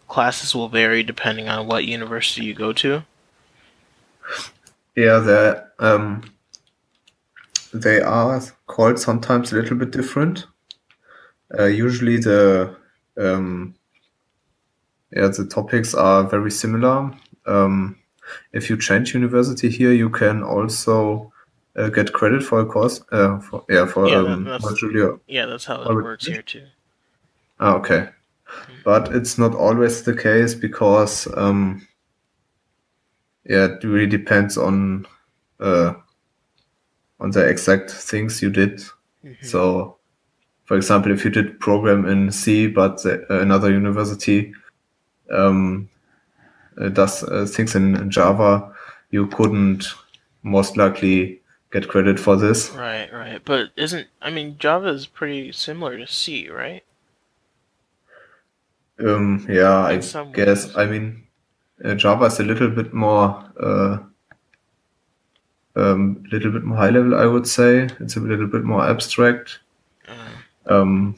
classes 0.09 0.55
will 0.55 0.69
vary 0.69 1.03
depending 1.03 1.49
on 1.49 1.67
what 1.67 1.85
university 1.85 2.47
you 2.47 2.55
go 2.55 2.73
to. 2.73 3.05
Yeah, 4.97 5.19
they 5.19 5.61
um, 5.79 6.23
they 7.73 8.01
are 8.01 8.41
called 8.67 8.99
sometimes 8.99 9.53
a 9.53 9.57
little 9.57 9.77
bit 9.77 9.91
different. 9.91 10.47
Uh, 11.59 11.65
usually 11.65 12.17
the 12.19 12.77
um, 13.19 13.75
yeah 15.13 15.29
the 15.29 15.47
topics 15.47 15.95
are 15.95 16.25
very 16.25 16.51
similar. 16.51 17.13
Um, 17.47 17.97
if 18.53 18.71
you 18.71 18.77
change 18.77 19.15
university 19.15 19.69
here, 19.69 19.93
you 19.93 20.11
can 20.11 20.43
also 20.43 21.33
uh, 21.77 21.89
get 21.89 22.13
credit 22.13 22.43
for 22.43 22.61
a 22.61 22.67
course. 22.67 23.03
Uh, 23.11 23.39
for, 23.41 23.65
yeah, 23.69 23.87
for 23.87 24.09
Yeah, 24.09 24.17
um, 24.19 24.45
that- 24.45 24.61
module. 24.61 25.21
Yeah, 25.27 25.47
that's 25.47 25.65
how 25.65 25.83
it 25.83 25.95
works 25.95 26.27
here 26.27 26.43
too. 26.43 26.67
Ah, 27.59 27.75
okay. 27.77 28.09
But 28.85 29.15
it's 29.15 29.39
not 29.39 29.55
always 29.55 30.03
the 30.03 30.15
case 30.17 30.55
because 30.55 31.29
um, 31.37 31.87
yeah, 33.51 33.65
it 33.75 33.83
really 33.85 34.07
depends 34.07 34.57
on 34.57 35.07
uh, 35.59 35.95
on 37.19 37.31
the 37.33 37.45
exact 37.47 37.91
things 37.91 38.41
you 38.43 38.51
did. 38.51 38.81
Mhm. 39.25 39.45
So, 39.45 39.97
for 40.65 40.77
example, 40.77 41.13
if 41.13 41.25
you 41.25 41.31
did 41.31 41.59
program 41.61 42.07
in 42.07 42.31
C, 42.31 42.69
but 42.69 43.03
the, 43.03 43.27
another 43.43 43.71
university 43.71 44.55
um, 45.31 45.89
uh, 46.81 46.89
does 46.91 47.23
uh, 47.25 47.45
things 47.47 47.75
in, 47.75 47.97
in 47.97 48.11
Java, 48.11 48.73
you 49.11 49.27
couldn't 49.27 49.85
most 50.43 50.77
likely 50.77 51.43
get 51.73 51.89
credit 51.89 52.19
for 52.21 52.37
this. 52.37 52.71
Right, 52.71 53.13
right. 53.13 53.41
But 53.45 53.71
isn't 53.77 54.07
I 54.23 54.31
mean 54.31 54.57
Java 54.59 54.89
is 54.89 55.07
pretty 55.07 55.53
similar 55.53 55.99
to 55.99 56.07
C, 56.07 56.49
right? 56.49 56.85
Um, 58.99 59.47
yeah, 59.49 59.79
I 59.91 59.93
In 59.95 60.03
some 60.03 60.33
guess. 60.33 60.67
ways. 60.67 60.77
I 60.77 60.87
mean, 60.87 61.27
uh, 61.85 61.95
Java 61.95 62.27
is 62.27 62.41
a 62.41 62.45
little 62.45 62.69
bit 62.69 62.93
more, 62.93 63.45
uh, 63.61 63.99
um, 65.77 66.25
little 66.31 66.51
bit 66.53 66.65
more 66.65 66.77
high 66.77 66.91
level, 66.91 67.15
I 67.15 67.27
would 67.27 67.47
say. 67.47 67.89
It's 68.01 68.17
a 68.17 68.21
little 68.21 68.47
bit 68.47 68.65
more 68.65 68.85
abstract. 68.89 69.61
Uh, 70.09 70.15
Um, 70.67 71.17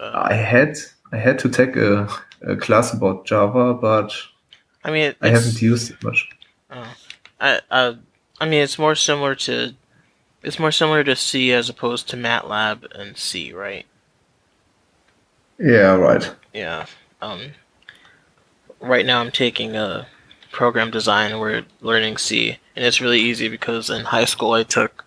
uh, 0.00 0.10
I 0.14 0.34
had 0.34 0.76
I 1.12 1.16
had 1.16 1.38
to 1.40 1.48
take 1.48 1.76
a, 1.76 2.08
a 2.42 2.56
class 2.56 2.92
about 2.92 3.24
Java, 3.26 3.74
but 3.74 4.12
I 4.84 4.90
mean, 4.90 5.14
I 5.22 5.28
haven't 5.28 5.60
used 5.62 5.90
it 5.90 6.02
much. 6.04 6.28
Uh, 6.70 6.86
I, 7.40 7.60
I, 7.70 7.96
I 8.40 8.46
mean, 8.46 8.62
it's 8.62 8.78
more 8.78 8.94
similar 8.94 9.34
to, 9.36 9.74
it's 10.42 10.58
more 10.58 10.72
similar 10.72 11.02
to 11.04 11.16
C 11.16 11.52
as 11.52 11.68
opposed 11.68 12.08
to 12.10 12.16
MATLAB 12.16 12.84
and 12.94 13.16
C, 13.16 13.52
right? 13.52 13.86
Yeah, 15.58 15.94
right. 15.94 16.30
Yeah. 16.52 16.86
Um. 17.22 17.52
Right 18.80 19.04
now, 19.04 19.20
I'm 19.20 19.30
taking 19.30 19.76
a 19.76 20.06
program 20.52 20.90
design. 20.90 21.38
We're 21.38 21.64
learning 21.80 22.18
C, 22.18 22.58
and 22.76 22.84
it's 22.84 23.00
really 23.00 23.20
easy 23.20 23.48
because 23.48 23.90
in 23.90 24.04
high 24.04 24.24
school 24.24 24.52
I 24.52 24.62
took 24.62 25.04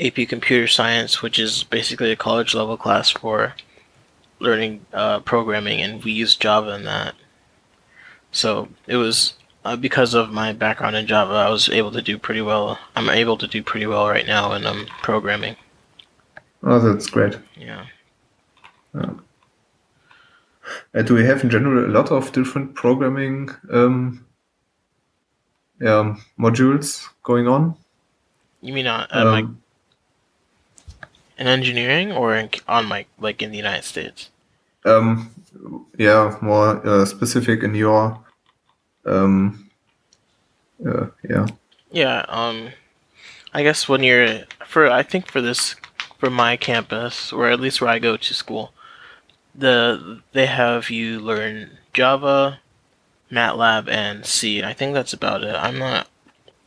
AP 0.00 0.28
Computer 0.28 0.66
Science, 0.66 1.22
which 1.22 1.38
is 1.38 1.64
basically 1.64 2.10
a 2.10 2.16
college 2.16 2.54
level 2.54 2.76
class 2.76 3.10
for 3.10 3.54
learning 4.40 4.84
uh, 4.92 5.20
programming, 5.20 5.80
and 5.80 6.02
we 6.02 6.12
used 6.12 6.40
Java 6.40 6.74
in 6.74 6.84
that. 6.84 7.14
So 8.32 8.68
it 8.86 8.96
was 8.96 9.34
uh, 9.64 9.76
because 9.76 10.14
of 10.14 10.30
my 10.30 10.52
background 10.52 10.96
in 10.96 11.06
Java, 11.06 11.34
I 11.34 11.48
was 11.48 11.68
able 11.68 11.92
to 11.92 12.02
do 12.02 12.18
pretty 12.18 12.42
well. 12.42 12.78
I'm 12.96 13.08
able 13.08 13.38
to 13.38 13.46
do 13.46 13.62
pretty 13.62 13.86
well 13.86 14.08
right 14.08 14.26
now 14.26 14.52
in 14.52 14.66
um, 14.66 14.86
programming. 15.02 15.56
Oh, 16.62 16.78
that's 16.80 17.08
great. 17.08 17.38
Yeah. 17.56 17.86
Yeah. 18.94 19.10
Uh, 20.94 21.02
do 21.02 21.14
we 21.14 21.24
have 21.24 21.42
in 21.44 21.50
general 21.50 21.84
a 21.84 21.92
lot 21.92 22.10
of 22.10 22.32
different 22.32 22.74
programming 22.74 23.50
um, 23.70 24.24
yeah, 25.80 26.16
modules 26.38 27.06
going 27.22 27.48
on? 27.48 27.74
You 28.62 28.72
mean 28.72 28.86
on 28.86 29.06
uh, 29.10 29.24
like 29.24 29.44
Um, 29.44 29.62
in 31.38 31.46
engineering 31.46 32.12
or 32.12 32.34
in, 32.36 32.48
on 32.68 32.88
like 32.88 33.08
like 33.18 33.42
in 33.42 33.50
the 33.50 33.58
United 33.58 33.84
States? 33.84 34.30
um, 34.84 35.30
yeah, 35.98 36.36
more 36.40 36.86
uh, 36.86 37.04
specific 37.06 37.62
in 37.62 37.74
your 37.74 38.18
um, 39.06 39.70
uh, 40.86 41.06
yeah. 41.28 41.46
Yeah, 41.90 42.24
um, 42.28 42.70
I 43.52 43.62
guess 43.62 43.88
when 43.88 44.02
you're 44.02 44.44
for 44.66 44.90
I 44.90 45.02
think 45.02 45.30
for 45.30 45.40
this 45.40 45.76
for 46.18 46.30
my 46.30 46.56
campus 46.56 47.32
or 47.32 47.48
at 47.48 47.60
least 47.60 47.80
where 47.80 47.90
I 47.90 47.98
go 47.98 48.16
to 48.16 48.34
school, 48.34 48.72
the 49.54 50.20
they 50.32 50.46
have 50.46 50.90
you 50.90 51.20
learn 51.20 51.70
Java, 51.92 52.60
MATLAB, 53.30 53.88
and 53.88 54.24
C. 54.26 54.62
I 54.62 54.72
think 54.72 54.94
that's 54.94 55.12
about 55.12 55.42
it. 55.44 55.54
I'm 55.54 55.78
not. 55.78 56.08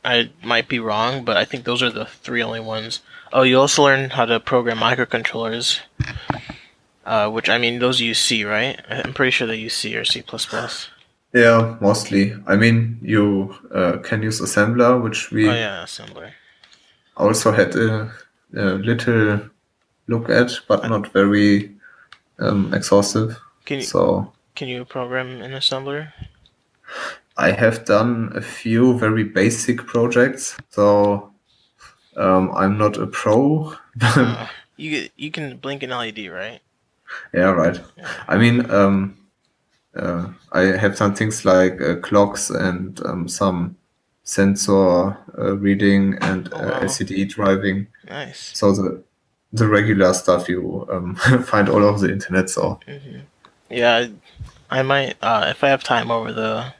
I 0.04 0.30
might 0.42 0.68
be 0.68 0.78
wrong, 0.78 1.24
but 1.24 1.36
I 1.36 1.44
think 1.44 1.64
those 1.64 1.82
are 1.82 1.90
the 1.90 2.06
three 2.06 2.42
only 2.42 2.60
ones. 2.60 3.00
Oh, 3.32 3.42
you 3.42 3.58
also 3.58 3.82
learn 3.84 4.10
how 4.10 4.24
to 4.24 4.40
program 4.40 4.78
microcontrollers, 4.78 5.80
uh, 7.04 7.28
which 7.30 7.48
I 7.50 7.58
mean 7.58 7.78
those 7.78 8.00
use 8.00 8.18
C, 8.18 8.44
right? 8.44 8.80
I'm 8.88 9.12
pretty 9.12 9.32
sure 9.32 9.46
they 9.46 9.56
use 9.56 9.74
C 9.74 9.94
or 9.96 10.04
C++. 10.04 10.22
Yeah, 11.34 11.76
mostly. 11.80 12.34
I 12.46 12.56
mean, 12.56 12.98
you 13.02 13.54
uh, 13.74 13.98
can 13.98 14.22
use 14.22 14.40
assembler, 14.40 15.02
which 15.02 15.30
we 15.30 15.46
Oh 15.48 15.52
yeah, 15.52 15.82
assembler. 15.84 16.30
also 17.16 17.52
had 17.52 17.74
a, 17.76 18.10
a 18.56 18.64
little 18.76 19.40
look 20.06 20.30
at, 20.30 20.52
but 20.68 20.88
not 20.88 21.12
very 21.12 21.76
um, 22.38 22.72
exhaustive. 22.74 23.38
Can 23.64 23.78
you 23.78 23.84
So 23.84 24.32
can 24.54 24.68
you 24.68 24.84
program 24.84 25.42
in 25.42 25.52
assembler? 25.52 26.12
I 27.36 27.52
have 27.52 27.84
done 27.84 28.32
a 28.34 28.40
few 28.40 28.98
very 28.98 29.24
basic 29.24 29.86
projects. 29.86 30.56
So 30.70 31.32
um, 32.16 32.50
I'm 32.56 32.78
not 32.78 32.96
a 32.96 33.06
pro. 33.06 33.74
Uh, 34.02 34.46
you 34.76 35.08
you 35.16 35.30
can 35.30 35.56
blink 35.58 35.82
an 35.82 35.90
LED, 35.90 36.30
right? 36.30 36.60
yeah, 37.34 37.50
right. 37.50 37.80
I 38.28 38.36
mean, 38.38 38.70
um, 38.70 39.16
uh, 39.96 40.28
I 40.52 40.76
have 40.78 40.96
done 40.96 41.14
things 41.14 41.44
like 41.44 41.80
uh, 41.80 41.96
clocks 41.96 42.50
and 42.50 43.00
um, 43.04 43.28
some 43.28 43.76
sensor 44.22 45.16
uh, 45.38 45.56
reading 45.56 46.18
and 46.20 46.48
Oh, 46.52 46.58
uh, 46.58 46.68
wow. 46.70 46.80
LCD 46.82 47.24
driving. 47.28 47.86
Nice. 48.08 48.52
So 48.54 48.72
the 48.72 49.02
the 49.52 49.66
regular 49.68 50.12
stuff 50.14 50.48
you 50.48 50.86
um, 50.90 51.14
find 51.44 51.68
all 51.68 51.84
over 51.84 52.06
the 52.06 52.12
internet. 52.12 52.50
So 52.50 52.80
hmm 52.86 53.20
Yeah, 53.70 54.08
I 54.70 54.82
might 54.82 55.16
uh, 55.22 55.46
if 55.50 55.64
I 55.64 55.68
have 55.68 55.84
time 55.84 56.10
over 56.10 56.32
the 56.32 56.72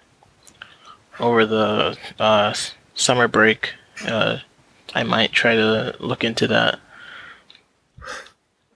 over 1.21 1.47
the 1.47 1.97
uh, 2.19 2.55
summer 2.95 3.29
break. 3.29 3.75
Uh, 4.07 4.39
I 4.95 5.03
might 5.03 5.33
try 5.33 5.55
to 5.55 5.95
look 6.01 6.25
into 6.25 6.47
that. 6.49 6.81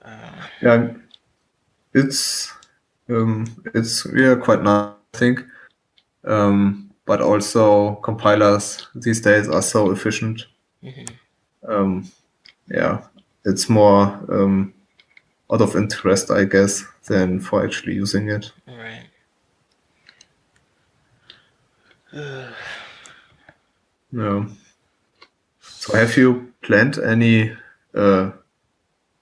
Uh, 0.05 0.47
yeah, 0.61 0.91
it's 1.95 2.53
um, 3.09 3.47
it's 3.75 4.07
yeah 4.15 4.35
quite 4.35 4.63
nice. 4.63 4.93
I 5.15 5.19
think, 5.19 5.41
um, 6.25 6.91
but 7.07 7.21
also 7.21 7.97
compilers 7.97 8.87
these 8.95 9.21
days 9.21 9.49
are 9.49 9.63
so 9.63 9.91
efficient. 9.91 10.47
mhm. 10.83 11.09
Um, 11.69 12.11
yeah, 12.69 13.03
it's 13.45 13.69
more 13.69 14.03
um, 14.29 14.73
out 15.53 15.61
of 15.61 15.77
interest, 15.77 16.31
I 16.31 16.45
guess, 16.45 16.85
than 17.09 17.41
for 17.41 17.65
actually 17.65 17.95
using 17.95 18.29
it. 18.31 18.53
Right. 18.67 19.05
Yeah. 24.15 24.45
So 25.61 25.97
have 25.97 26.19
you 26.19 26.53
planned 26.61 26.99
any 26.99 27.57
uh, 27.95 28.33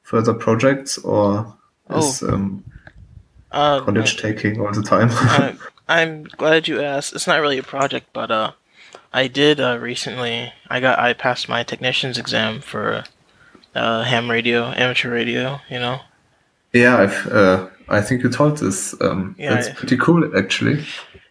further 0.02 0.34
projects, 0.34 0.98
or 0.98 1.56
is 1.90 2.22
um, 2.24 2.64
Uh, 3.52 3.80
college 3.80 4.16
taking 4.16 4.60
all 4.60 4.72
the 4.72 4.82
time? 4.82 5.10
uh, 5.12 5.52
I'm 5.88 6.24
glad 6.24 6.66
you 6.66 6.80
asked. 6.82 7.14
It's 7.14 7.26
not 7.28 7.40
really 7.40 7.58
a 7.58 7.62
project, 7.62 8.08
but 8.12 8.30
uh, 8.32 8.50
I 9.12 9.28
did 9.28 9.60
uh, 9.60 9.78
recently. 9.78 10.52
I 10.68 10.80
got 10.80 10.98
I 10.98 11.12
passed 11.12 11.48
my 11.48 11.62
technician's 11.62 12.18
exam 12.18 12.60
for 12.60 13.04
uh, 13.74 14.02
ham 14.02 14.30
radio, 14.30 14.66
amateur 14.66 15.10
radio. 15.10 15.60
You 15.68 15.78
know. 15.78 16.00
yeah, 16.72 16.96
I've. 16.98 17.26
Uh, 17.26 17.68
I 17.88 18.00
think 18.00 18.22
you 18.22 18.30
told 18.30 18.58
this. 18.58 18.94
Um, 19.00 19.34
Yeah, 19.38 19.54
that's 19.54 19.68
pretty 19.70 19.96
cool, 19.96 20.36
actually. 20.36 20.84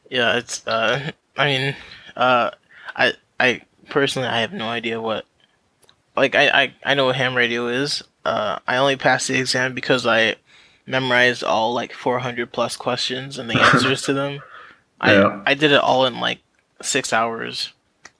Yeah, 0.09 0.37
it's 0.37 0.65
uh 0.67 1.11
I 1.37 1.45
mean, 1.45 1.75
uh 2.17 2.51
I 2.95 3.13
I 3.39 3.61
personally 3.89 4.27
I 4.27 4.41
have 4.41 4.51
no 4.53 4.67
idea 4.67 4.99
what 4.99 5.25
like 6.17 6.35
I 6.35 6.49
I, 6.49 6.73
I 6.83 6.93
know 6.95 7.05
what 7.05 7.15
ham 7.15 7.35
radio 7.35 7.67
is. 7.67 8.03
Uh 8.25 8.59
I 8.67 8.75
only 8.77 8.97
passed 8.97 9.27
the 9.27 9.39
exam 9.39 9.73
because 9.73 10.05
I 10.05 10.35
memorized 10.85 11.43
all 11.43 11.73
like 11.73 11.93
400 11.93 12.51
plus 12.51 12.75
questions 12.75 13.37
and 13.37 13.49
the 13.49 13.61
answers 13.73 14.01
to 14.03 14.13
them. 14.13 14.41
I 14.99 15.13
Yeah. 15.13 15.43
I 15.45 15.53
did 15.53 15.71
it 15.71 15.79
all 15.79 16.05
in 16.07 16.19
like 16.19 16.39
6 16.81 17.13
hours. 17.13 17.71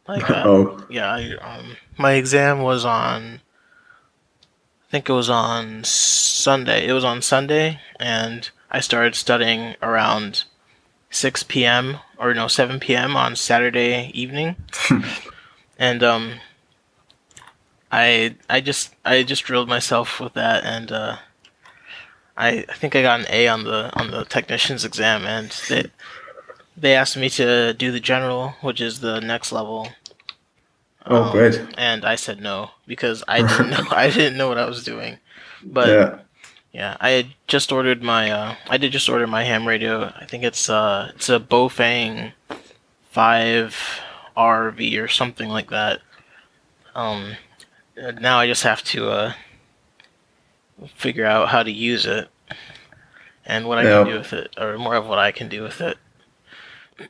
Like 0.08 0.30
uh, 0.30 0.44
oh, 0.46 0.86
yeah, 0.90 1.12
I, 1.12 1.34
um 1.42 1.76
my 1.98 2.14
exam 2.14 2.62
was 2.62 2.86
on 2.86 3.42
think 4.90 5.10
it 5.10 5.14
was 5.14 5.30
on 5.30 5.84
Sunday. 5.84 6.88
It 6.88 6.94
was 6.94 7.04
on 7.06 7.22
Sunday 7.22 7.80
and 8.00 8.50
I 8.72 8.80
started 8.80 9.16
studying 9.16 9.76
around 9.82 10.44
6 11.12 11.44
p.m. 11.44 12.00
or 12.18 12.34
no 12.34 12.48
7 12.48 12.80
p.m. 12.80 13.16
on 13.16 13.36
Saturday 13.36 14.12
evening. 14.14 14.56
and 15.78 16.04
um 16.04 16.34
I 17.92 18.36
I 18.50 18.62
just 18.62 18.96
I 19.06 19.24
just 19.24 19.44
drilled 19.44 19.70
myself 19.70 20.20
with 20.20 20.34
that 20.34 20.64
and 20.64 20.92
uh 20.92 21.18
I, 22.38 22.66
I 22.70 22.74
think 22.74 22.96
I 22.96 23.02
got 23.02 23.20
an 23.20 23.26
A 23.30 23.48
on 23.48 23.66
the 23.66 23.92
on 24.00 24.12
the 24.12 24.26
technician's 24.26 24.86
exam 24.86 25.26
and 25.26 25.52
they 25.68 25.92
they 26.76 26.96
asked 26.96 27.18
me 27.18 27.30
to 27.32 27.74
do 27.74 27.92
the 27.92 28.00
general, 28.00 28.56
which 28.62 28.80
is 28.80 29.02
the 29.02 29.20
next 29.20 29.52
level. 29.52 29.90
Oh, 31.10 31.24
Um, 31.24 31.26
great. 31.26 31.62
And 31.78 32.06
I 32.06 32.16
said 32.16 32.40
no 32.42 32.72
because 32.88 33.24
I 33.28 33.42
didn't 33.44 33.72
know 33.72 33.84
I 33.92 34.10
didn't 34.10 34.38
know 34.38 34.48
what 34.50 34.58
I 34.58 34.66
was 34.68 34.84
doing. 34.84 35.20
But 35.72 36.02
yeah, 36.02 36.20
yeah. 36.74 36.98
I 37.00 37.12
had 37.12 37.28
just 37.48 37.72
ordered 37.72 38.04
my 38.04 38.32
uh 38.32 38.56
I 38.70 38.78
did 38.78 38.92
just 38.94 39.10
order 39.10 39.28
my 39.28 39.44
ham 39.44 39.68
radio. 39.68 40.06
I 40.16 40.26
think 40.26 40.44
it's 40.44 40.70
uh 40.70 41.12
it's 41.16 41.30
a 41.30 41.40
Baofeng 41.40 42.34
5 43.12 43.76
RV 44.38 44.98
or 45.00 45.08
something 45.08 45.50
like 45.50 45.70
that. 45.72 46.02
Um 46.96 47.38
now 47.98 48.40
I 48.40 48.48
just 48.48 48.64
have 48.64 48.84
to 48.86 49.10
uh 49.10 49.34
figure 50.96 51.26
out 51.26 51.50
how 51.50 51.64
to 51.64 51.72
use 51.72 52.06
it 52.06 52.30
and 53.46 53.68
what 53.68 53.78
I 53.78 53.86
Yeah. 53.86 53.88
can 53.88 54.04
do 54.04 54.18
with 54.18 54.34
it 54.34 54.54
or 54.58 54.78
more 54.78 54.96
of 54.96 55.08
what 55.08 55.20
I 55.20 55.32
can 55.32 55.50
do 55.50 55.64
with 55.64 55.82
it. 55.82 55.98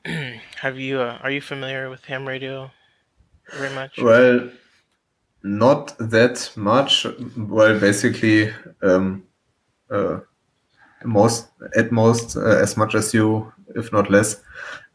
have 0.62 0.78
you 0.78 1.00
uh, 1.00 1.18
are 1.22 1.32
you 1.32 1.42
familiar 1.42 1.90
with 1.90 2.06
ham 2.06 2.28
radio 2.28 2.72
very 3.54 3.74
much? 3.74 3.98
Well, 3.98 4.50
not 5.44 5.98
that 6.00 6.52
much. 6.56 7.06
Well, 7.38 7.80
basically, 7.80 8.54
um, 8.82 9.24
uh, 9.90 10.20
most 11.04 11.48
at 11.76 11.92
most 11.92 12.36
uh, 12.36 12.58
as 12.62 12.78
much 12.78 12.96
as 12.96 13.14
you, 13.14 13.52
if 13.76 13.92
not 13.92 14.10
less. 14.10 14.42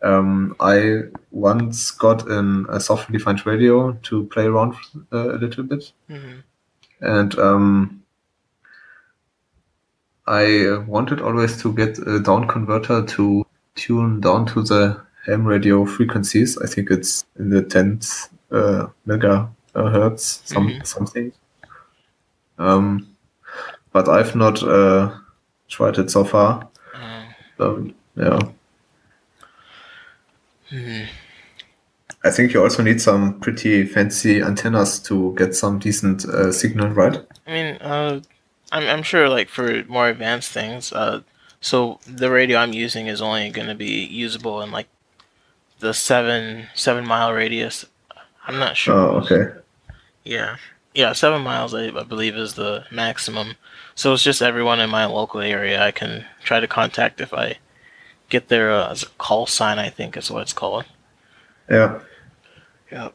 Um, 0.02 0.54
I 0.60 1.02
once 1.30 1.90
got 1.90 2.28
in 2.28 2.66
a 2.68 2.78
software-defined 2.78 3.46
radio 3.46 3.92
to 3.92 4.24
play 4.24 4.44
around 4.44 4.74
uh, 5.12 5.34
a 5.34 5.38
little 5.38 5.64
bit, 5.64 5.92
hmm 6.08 6.40
and 7.00 7.38
um, 7.38 8.02
I 10.26 10.78
wanted 10.86 11.20
always 11.20 11.60
to 11.62 11.72
get 11.72 11.98
a 11.98 12.18
down 12.20 12.48
converter 12.48 13.04
to 13.04 13.46
tune 13.74 14.20
down 14.20 14.46
to 14.46 14.62
the 14.62 15.00
ham 15.26 15.44
radio 15.44 15.84
frequencies. 15.84 16.56
I 16.58 16.66
think 16.66 16.90
it's 16.90 17.24
in 17.38 17.50
the 17.50 17.62
tens 17.62 18.30
uh, 18.50 18.86
megahertz, 19.06 20.42
some 20.46 20.78
Mhm. 20.78 20.86
something. 20.86 21.32
Um, 22.58 23.16
but 23.92 24.08
I've 24.08 24.34
not 24.36 24.62
uh, 24.62 25.12
tried 25.68 25.98
it 25.98 26.10
so 26.10 26.24
far. 26.24 26.68
Uh, 26.94 27.24
Um, 27.58 27.94
yeah, 28.16 28.40
mhm. 30.70 31.08
I 32.24 32.30
think 32.30 32.52
you 32.54 32.62
also 32.62 32.82
need 32.82 33.00
some 33.00 33.38
pretty 33.40 33.84
fancy 33.86 34.40
antennas 34.42 34.98
to 35.00 35.34
get 35.36 35.54
some 35.54 35.78
decent 35.78 36.24
uh, 36.24 36.50
signal, 36.52 36.88
right? 36.88 37.18
I 37.46 37.50
mean, 37.50 37.76
uh, 37.76 38.20
I'm 38.72 38.84
I'm 38.88 39.02
sure 39.02 39.28
like 39.28 39.48
for 39.48 39.84
more 39.88 40.08
advanced 40.08 40.50
things, 40.50 40.92
uh, 40.92 41.20
so 41.60 42.00
the 42.06 42.30
radio 42.30 42.58
I'm 42.58 42.72
using 42.72 43.06
is 43.06 43.20
only 43.22 43.50
going 43.50 43.68
to 43.68 43.74
be 43.74 44.04
usable 44.06 44.62
in 44.62 44.70
like 44.72 44.88
the 45.80 45.94
seven 45.94 46.68
seven 46.74 47.06
mile 47.06 47.32
radius. 47.32 47.84
I'm 48.46 48.58
not 48.58 48.76
sure. 48.76 48.94
Oh, 48.94 49.20
okay. 49.20 49.58
Yeah, 50.22 50.56
yeah, 50.94 51.12
seven 51.12 51.42
miles 51.42 51.74
I, 51.74 51.88
I 51.88 52.02
believe 52.02 52.36
is 52.36 52.54
the 52.54 52.84
maximum. 52.90 53.54
So 53.94 54.12
it's 54.12 54.22
just 54.22 54.42
everyone 54.42 54.80
in 54.80 54.90
my 54.90 55.06
local 55.06 55.40
area 55.40 55.82
I 55.82 55.90
can 55.90 56.24
try 56.42 56.60
to 56.60 56.68
contact 56.68 57.20
if 57.20 57.32
I 57.34 57.58
get 58.28 58.48
their 58.48 58.70
uh, 58.70 58.90
as 58.90 59.02
a 59.02 59.08
call 59.18 59.46
sign. 59.46 59.78
I 59.78 59.90
think 59.90 60.16
is 60.16 60.30
what 60.30 60.42
it's 60.42 60.52
called. 60.52 60.84
Yeah. 61.68 62.00
Yeah. 62.90 63.10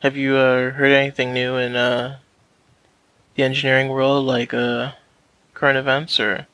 Have 0.00 0.16
you 0.16 0.36
uh, 0.36 0.70
heard 0.70 0.92
anything 0.92 1.32
new 1.32 1.56
in 1.56 1.74
uh, 1.74 2.18
the 3.34 3.42
engineering 3.42 3.88
world, 3.88 4.26
like 4.26 4.54
uh, 4.54 4.92
current 5.54 5.78
events, 5.78 6.20
or? 6.20 6.46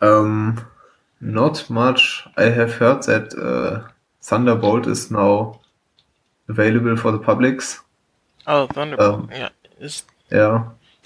Um, 0.00 0.64
not 1.20 1.68
much. 1.68 2.26
I 2.36 2.44
have 2.44 2.74
heard 2.74 3.02
that 3.04 3.34
uh, 3.34 3.90
Thunderbolt 4.26 4.88
is 4.88 5.08
now 5.12 5.60
available 6.48 6.96
for 6.96 7.12
the 7.12 7.18
publics. 7.18 7.80
Oh, 8.48 8.66
Thunderbolt. 8.66 9.14
Um, 9.14 9.28
yeah. 9.30 9.50
Is 9.78 10.02
Yeah. 10.32 10.64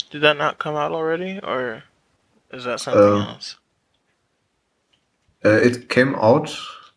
did 0.09 0.21
that 0.21 0.37
not 0.37 0.57
come 0.57 0.75
out 0.75 0.91
already, 0.91 1.39
or 1.43 1.83
is 2.51 2.63
that 2.63 2.79
something 2.79 3.21
Uh, 3.21 3.33
else? 3.33 3.57
Uh, 5.45 5.49
it 5.49 5.87
came 5.89 6.15
out, 6.15 6.49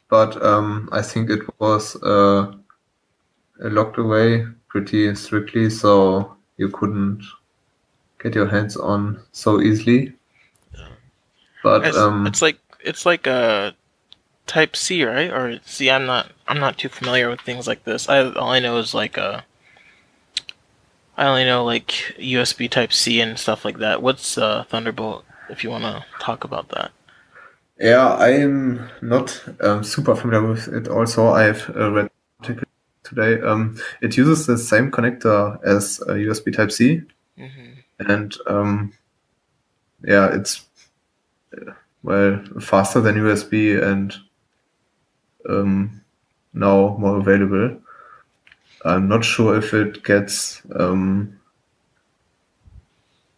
but 0.09 0.43
um, 0.43 0.89
I 0.93 1.03
think 1.03 1.29
it 1.29 1.43
was 1.59 1.95
uh, 2.03 2.53
locked 3.59 3.99
away 3.99 4.47
pretty 4.69 5.15
strictly, 5.15 5.69
so 5.69 6.37
you 6.57 6.71
couldn't 6.71 7.23
get 8.19 8.35
your 8.35 8.49
hands 8.49 8.79
on 8.79 9.21
so 9.33 9.61
easily. 9.61 10.15
But 11.63 11.85
It's, 11.87 11.97
um, 11.99 12.27
it's 12.27 12.41
like 12.41 12.59
it's 12.81 13.05
like 13.05 13.27
a 13.27 13.75
Type 14.47 14.77
C, 14.77 15.05
right? 15.05 15.31
Or 15.31 15.59
see, 15.65 15.91
I'm 15.91 16.07
not 16.07 16.31
I'm 16.47 16.61
not 16.61 16.79
too 16.79 16.89
familiar 16.89 17.31
with 17.31 17.41
things 17.41 17.67
like 17.67 17.85
this. 17.85 18.09
I 18.09 18.31
all 18.33 18.51
I 18.51 18.61
know 18.61 18.77
is 18.79 18.95
like 18.95 19.17
uh 19.19 19.41
I 21.17 21.27
only 21.27 21.45
know 21.45 21.65
like 21.65 21.89
USB 22.19 22.71
Type 22.71 22.93
C 22.93 23.21
and 23.21 23.39
stuff 23.39 23.65
like 23.65 23.79
that. 23.79 24.03
What's 24.03 24.37
uh, 24.37 24.65
Thunderbolt? 24.65 25.25
If 25.49 25.63
you 25.63 25.71
want 25.71 25.85
to 25.85 26.05
talk 26.19 26.43
about 26.45 26.71
that. 26.71 26.91
yeah, 27.79 28.15
I'm 28.15 28.89
not 29.03 29.43
um, 29.61 29.85
super 29.85 30.17
familiar 30.17 30.49
with 30.49 30.69
it. 30.69 30.89
Also, 30.89 31.29
I've 31.29 31.71
uh, 31.77 31.91
read 31.93 32.11
article 32.41 32.65
today. 33.05 33.41
Um, 33.43 33.79
it 34.01 34.17
uses 34.17 34.47
the 34.47 34.59
same 34.59 34.91
connector 34.91 35.63
as 35.65 36.01
uh, 36.09 36.13
USB 36.15 36.55
Type 36.55 36.73
C. 36.73 37.03
hmm 37.37 37.71
and 38.01 38.35
um, 38.49 38.93
yeah, 40.03 40.35
it's 40.35 40.65
uh, 41.57 41.73
well 42.03 42.43
faster 42.61 43.01
than 43.01 43.17
USB 43.17 43.81
and 43.81 44.15
um, 45.49 46.01
now 46.53 46.97
more 46.99 47.19
available. 47.19 47.79
I'm 48.85 49.09
not 49.09 49.25
sure 49.25 49.57
if 49.57 49.73
it 49.75 50.05
gets 50.05 50.63
um, 50.77 51.39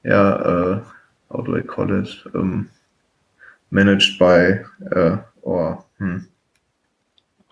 yeah 0.05 0.15
uh, 0.15 0.85
how 1.33 1.41
do 1.43 1.57
I 1.57 1.61
call 1.63 1.91
it 2.03 2.09
um, 2.35 2.71
managed 3.71 4.19
by 4.19 4.61
uh, 4.95 5.19
or 5.43 5.85
hmm, 5.99 6.19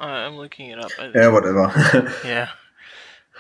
Uh, 0.01 0.03
I'm 0.05 0.37
looking 0.37 0.71
it 0.71 0.79
up. 0.85 0.90
I, 0.99 1.11
yeah 1.14 1.29
whatever. 1.29 1.73
yeah. 2.25 2.49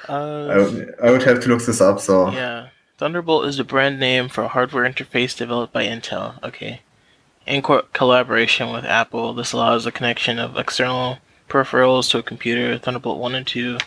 I, 0.08 0.12
Uh, 0.12 0.70
would, 0.70 0.94
I 1.02 1.10
would 1.10 1.22
have 1.22 1.40
to 1.40 1.48
look 1.48 1.64
this 1.64 1.80
up. 1.80 2.00
So 2.00 2.30
Yeah. 2.30 2.68
Thunderbolt 2.98 3.46
is 3.46 3.58
a 3.58 3.64
brand 3.64 3.98
name 3.98 4.28
for 4.28 4.44
a 4.44 4.48
hardware 4.48 4.88
interface 4.88 5.36
developed 5.36 5.72
by 5.72 5.84
Intel. 5.84 6.40
Okay. 6.44 6.80
In 7.46 7.62
co- 7.62 7.86
collaboration 7.92 8.72
with 8.72 8.84
Apple, 8.84 9.34
this 9.34 9.52
allows 9.52 9.84
the 9.84 9.92
connection 9.92 10.38
of 10.38 10.56
external 10.56 11.18
peripherals 11.48 12.10
to 12.10 12.18
a 12.18 12.22
computer. 12.22 12.78
Thunderbolt 12.78 13.18
1 13.18 13.34
and 13.34 13.46
2 13.46 13.78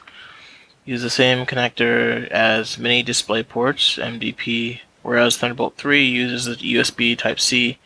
use 0.86 1.02
the 1.02 1.10
same 1.10 1.46
connector 1.46 2.28
as 2.30 2.78
mini 2.78 3.04
display 3.04 3.44
ports, 3.44 3.98
MDP, 3.98 4.82
whereas 5.02 5.38
Thunderbolt 5.38 5.76
3 5.76 6.06
uses 6.06 6.46
the 6.46 6.76
USB 6.76 7.18
Type 7.18 7.40
C 7.40 7.78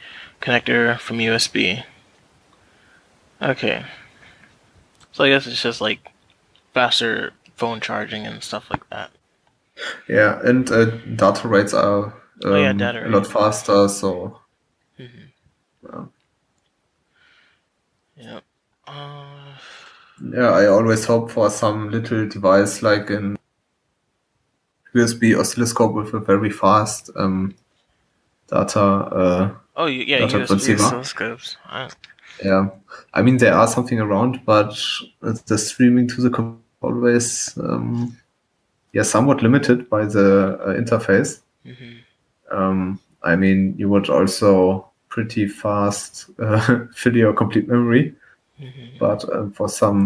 connector 0.41 0.99
from 0.99 1.17
USB. 1.19 1.83
Okay. 3.41 3.85
So 5.13 5.23
I 5.23 5.29
guess 5.29 5.47
it's 5.47 5.61
just 5.61 5.81
like 5.81 6.11
faster 6.73 7.33
phone 7.55 7.79
charging 7.79 8.25
and 8.25 8.43
stuff 8.43 8.69
like 8.69 8.87
that. 8.89 9.11
Yeah, 10.07 10.39
and 10.43 10.69
uh, 10.71 10.85
data 11.15 11.47
rates 11.47 11.73
are 11.73 12.05
um, 12.05 12.13
Oh, 12.43 12.55
yeah, 12.61 12.73
data 12.73 13.07
a 13.07 13.09
lot 13.09 13.27
faster. 13.27 13.87
So 13.87 14.39
Mhm. 14.99 15.30
Yeah. 15.83 16.05
Yep. 18.17 18.43
Uh, 18.87 19.25
yeah, 20.33 20.49
I 20.51 20.67
always 20.67 21.05
hope 21.05 21.31
for 21.31 21.49
some 21.49 21.89
little 21.89 22.27
device 22.27 22.81
like 22.83 23.09
an 23.09 23.37
USB 24.93 25.37
oscilloscope 25.39 25.93
with 25.93 26.13
a 26.13 26.19
very 26.19 26.49
fast 26.49 27.09
um, 27.15 27.55
data. 28.49 28.79
Uh, 28.81 29.53
oh, 29.77 29.85
yeah, 29.85 30.19
Data 30.19 30.39
USB 30.39 30.47
transceiver. 30.47 30.83
oscilloscopes. 30.83 31.55
I, 31.65 31.89
yeah, 32.43 32.69
I 33.13 33.21
mean 33.21 33.37
there 33.37 33.53
are 33.53 33.67
something 33.67 33.99
around, 33.99 34.41
but 34.45 34.75
the 35.21 35.57
streaming 35.57 36.07
to 36.09 36.21
the 36.21 36.29
computer 36.29 36.61
always 36.81 37.55
um, 37.59 38.17
yeah 38.93 39.03
somewhat 39.03 39.43
limited 39.43 39.89
by 39.89 40.05
the 40.05 40.57
uh, 40.59 40.73
interface. 40.73 41.41
mhm. 41.65 41.99
Um, 42.51 42.99
I 43.23 43.35
mean, 43.37 43.75
you 43.77 43.87
would 43.87 44.09
also 44.09 44.90
pretty 45.11 45.45
fast 45.47 46.29
uh, 46.39 46.85
fill 46.95 47.15
your 47.15 47.33
complete 47.33 47.67
memory, 47.67 48.15
Mhm. 48.59 48.99
but 48.99 49.23
um, 49.35 49.51
for 49.51 49.69
some 49.69 50.05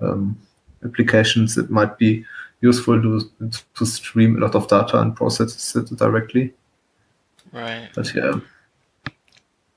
um, 0.00 0.36
applications, 0.84 1.56
it 1.58 1.70
might 1.70 1.96
be 1.98 2.24
useful 2.60 3.00
to 3.02 3.20
to 3.74 3.84
stream 3.86 4.36
a 4.36 4.40
lot 4.40 4.54
of 4.54 4.68
data 4.68 5.00
and 5.00 5.16
process 5.16 5.76
it 5.76 5.96
directly. 5.98 6.52
Right. 7.52 7.88
But 7.94 8.14
yeah, 8.14 8.40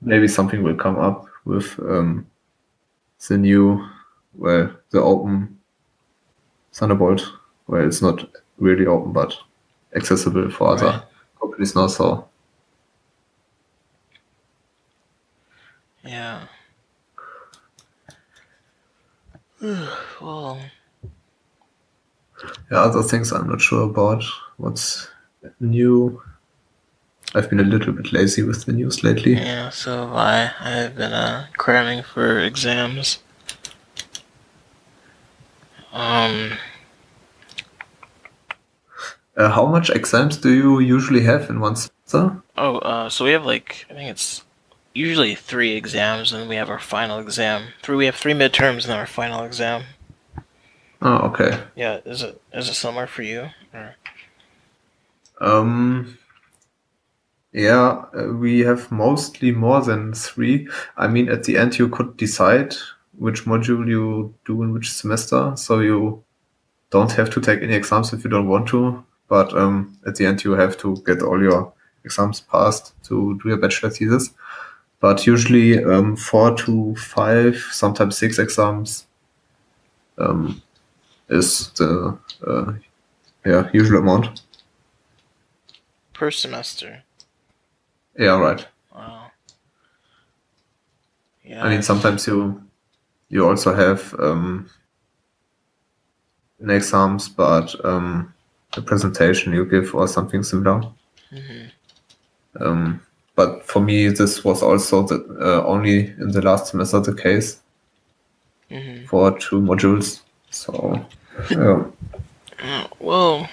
maybe 0.01 0.27
something 0.27 0.63
will 0.63 0.75
come 0.75 0.97
up 0.99 1.25
with 1.45 1.79
um, 1.79 2.25
the 3.27 3.37
new, 3.37 3.85
well, 4.35 4.69
the 4.91 5.01
open 5.01 5.57
Thunderbolt, 6.73 7.21
where 7.67 7.85
it's 7.87 8.01
not 8.01 8.25
really 8.57 8.85
open 8.87 9.11
but 9.13 9.33
accessible 9.95 10.49
for 10.51 10.67
Right. 10.73 10.83
other 10.83 11.03
companies 11.41 11.75
now. 11.75 11.87
So 11.87 12.27
Yeah. 16.07 16.47
well, 20.21 20.59
Yeah, 22.71 22.79
other 22.81 23.03
things 23.03 23.31
I'm 23.31 23.49
not 23.49 23.59
sure 23.61 23.83
about. 23.89 24.23
What's 24.57 25.07
new? 25.59 26.21
I've 27.35 27.49
been 27.49 27.59
a 27.59 27.63
little 27.63 27.91
bit 27.93 28.13
lazy 28.13 28.41
with 28.43 28.65
the 28.65 28.71
news 28.71 29.03
lately. 29.03 29.33
yeah. 29.33 29.69
So 29.69 30.07
have 30.07 30.13
I 30.15 30.51
I've 30.61 30.95
been 30.95 31.11
uh, 31.11 31.47
cramming 31.57 32.03
for 32.03 32.39
exams. 32.39 33.19
Um. 35.91 36.53
Uh, 39.35 39.49
how 39.49 39.65
much 39.65 39.89
exams 39.89 40.37
do 40.37 40.51
you 40.51 40.79
usually 40.79 41.21
have 41.23 41.49
in 41.49 41.59
one 41.59 41.75
semester? 41.75 42.41
Oh. 42.55 42.77
Uh. 42.77 43.09
So 43.09 43.25
we 43.25 43.31
have 43.31 43.45
like 43.45 43.85
I 43.89 43.93
think 43.93 44.09
it's 44.09 44.43
usually 44.97 45.35
three 45.35 45.75
exams, 45.75 46.33
and 46.33 46.49
we 46.49 46.55
have 46.55 46.69
our 46.69 46.79
final 46.79 47.19
exam. 47.19 47.67
Three. 47.81 47.95
We 47.95 48.05
have 48.05 48.15
three 48.15 48.33
midterms 48.33 48.83
and 48.83 48.91
then 48.91 48.97
our 48.97 49.05
final 49.05 49.43
exam. 49.43 49.83
Oh, 51.01 51.17
okay. 51.29 51.63
Yeah. 51.75 51.99
Is 52.05 52.23
it 52.23 52.41
is 52.53 52.69
it 52.69 52.73
similar 52.73 53.07
for 53.07 53.21
you? 53.21 53.49
Or? 53.73 53.95
Um, 55.39 56.17
yeah, 57.53 58.05
uh, 58.17 58.33
we 58.33 58.59
have 58.61 58.91
mostly 58.91 59.51
more 59.51 59.81
than 59.81 60.13
three. 60.13 60.67
I 60.97 61.07
mean, 61.07 61.29
at 61.29 61.43
the 61.43 61.57
end, 61.57 61.77
you 61.77 61.89
could 61.89 62.17
decide 62.17 62.75
which 63.17 63.45
module 63.45 63.87
you 63.87 64.33
do 64.45 64.63
in 64.63 64.73
which 64.73 64.91
semester, 64.91 65.53
so 65.55 65.79
you 65.79 66.23
don't 66.89 67.11
have 67.11 67.29
to 67.31 67.41
take 67.41 67.61
any 67.61 67.73
exams 67.75 68.13
if 68.13 68.23
you 68.23 68.29
don't 68.29 68.47
want 68.47 68.67
to. 68.69 69.03
But 69.27 69.55
um, 69.55 69.97
at 70.07 70.15
the 70.15 70.25
end, 70.25 70.43
you 70.43 70.53
have 70.53 70.77
to 70.77 70.97
get 71.05 71.21
all 71.21 71.41
your 71.41 71.73
exams 72.03 72.41
passed 72.41 72.93
to 73.03 73.39
do 73.41 73.49
your 73.49 73.57
bachelor 73.57 73.89
thesis. 73.89 74.31
But 74.99 75.27
usually, 75.27 75.83
um, 75.83 76.15
four 76.15 76.55
to 76.57 76.95
five, 76.95 77.55
sometimes 77.71 78.17
six 78.17 78.39
exams 78.39 79.05
um, 80.17 80.61
is 81.29 81.69
the 81.71 82.17
uh, 82.45 82.73
yeah 83.45 83.69
usual 83.73 83.99
amount. 83.99 84.41
Per 86.13 86.31
semester. 86.31 87.03
Yeah, 88.17 88.39
right. 88.39 88.65
Wow. 88.93 89.31
Yeah. 91.43 91.63
I 91.63 91.69
mean, 91.69 91.83
sometimes 91.83 92.25
you 92.25 92.63
you 93.29 93.47
also 93.47 93.75
have 93.75 94.15
um, 94.19 94.69
an 96.59 96.71
exams, 96.71 97.29
but 97.29 97.75
um, 97.85 98.33
a 98.75 98.81
presentation 98.81 99.53
you 99.53 99.65
give 99.65 99.93
or 99.93 100.07
something 100.07 100.43
similar. 100.43 100.81
Mhm. 101.31 101.71
Um, 102.59 103.01
but 103.37 103.63
for 103.63 103.79
me, 103.79 104.09
this 104.09 104.43
was 104.43 104.61
also 104.61 105.03
the, 105.07 105.17
uh, 105.39 105.63
only 105.65 105.97
in 106.19 106.31
the 106.31 106.41
last 106.41 106.67
semester 106.71 106.99
the 106.99 107.13
case 107.15 107.59
Mhm. 108.69 109.07
for 109.07 109.31
two 109.39 109.61
modules. 109.61 110.21
So 110.51 111.05
yeah, 111.49 111.85
Uh, 112.59 112.87
well, 112.99 113.47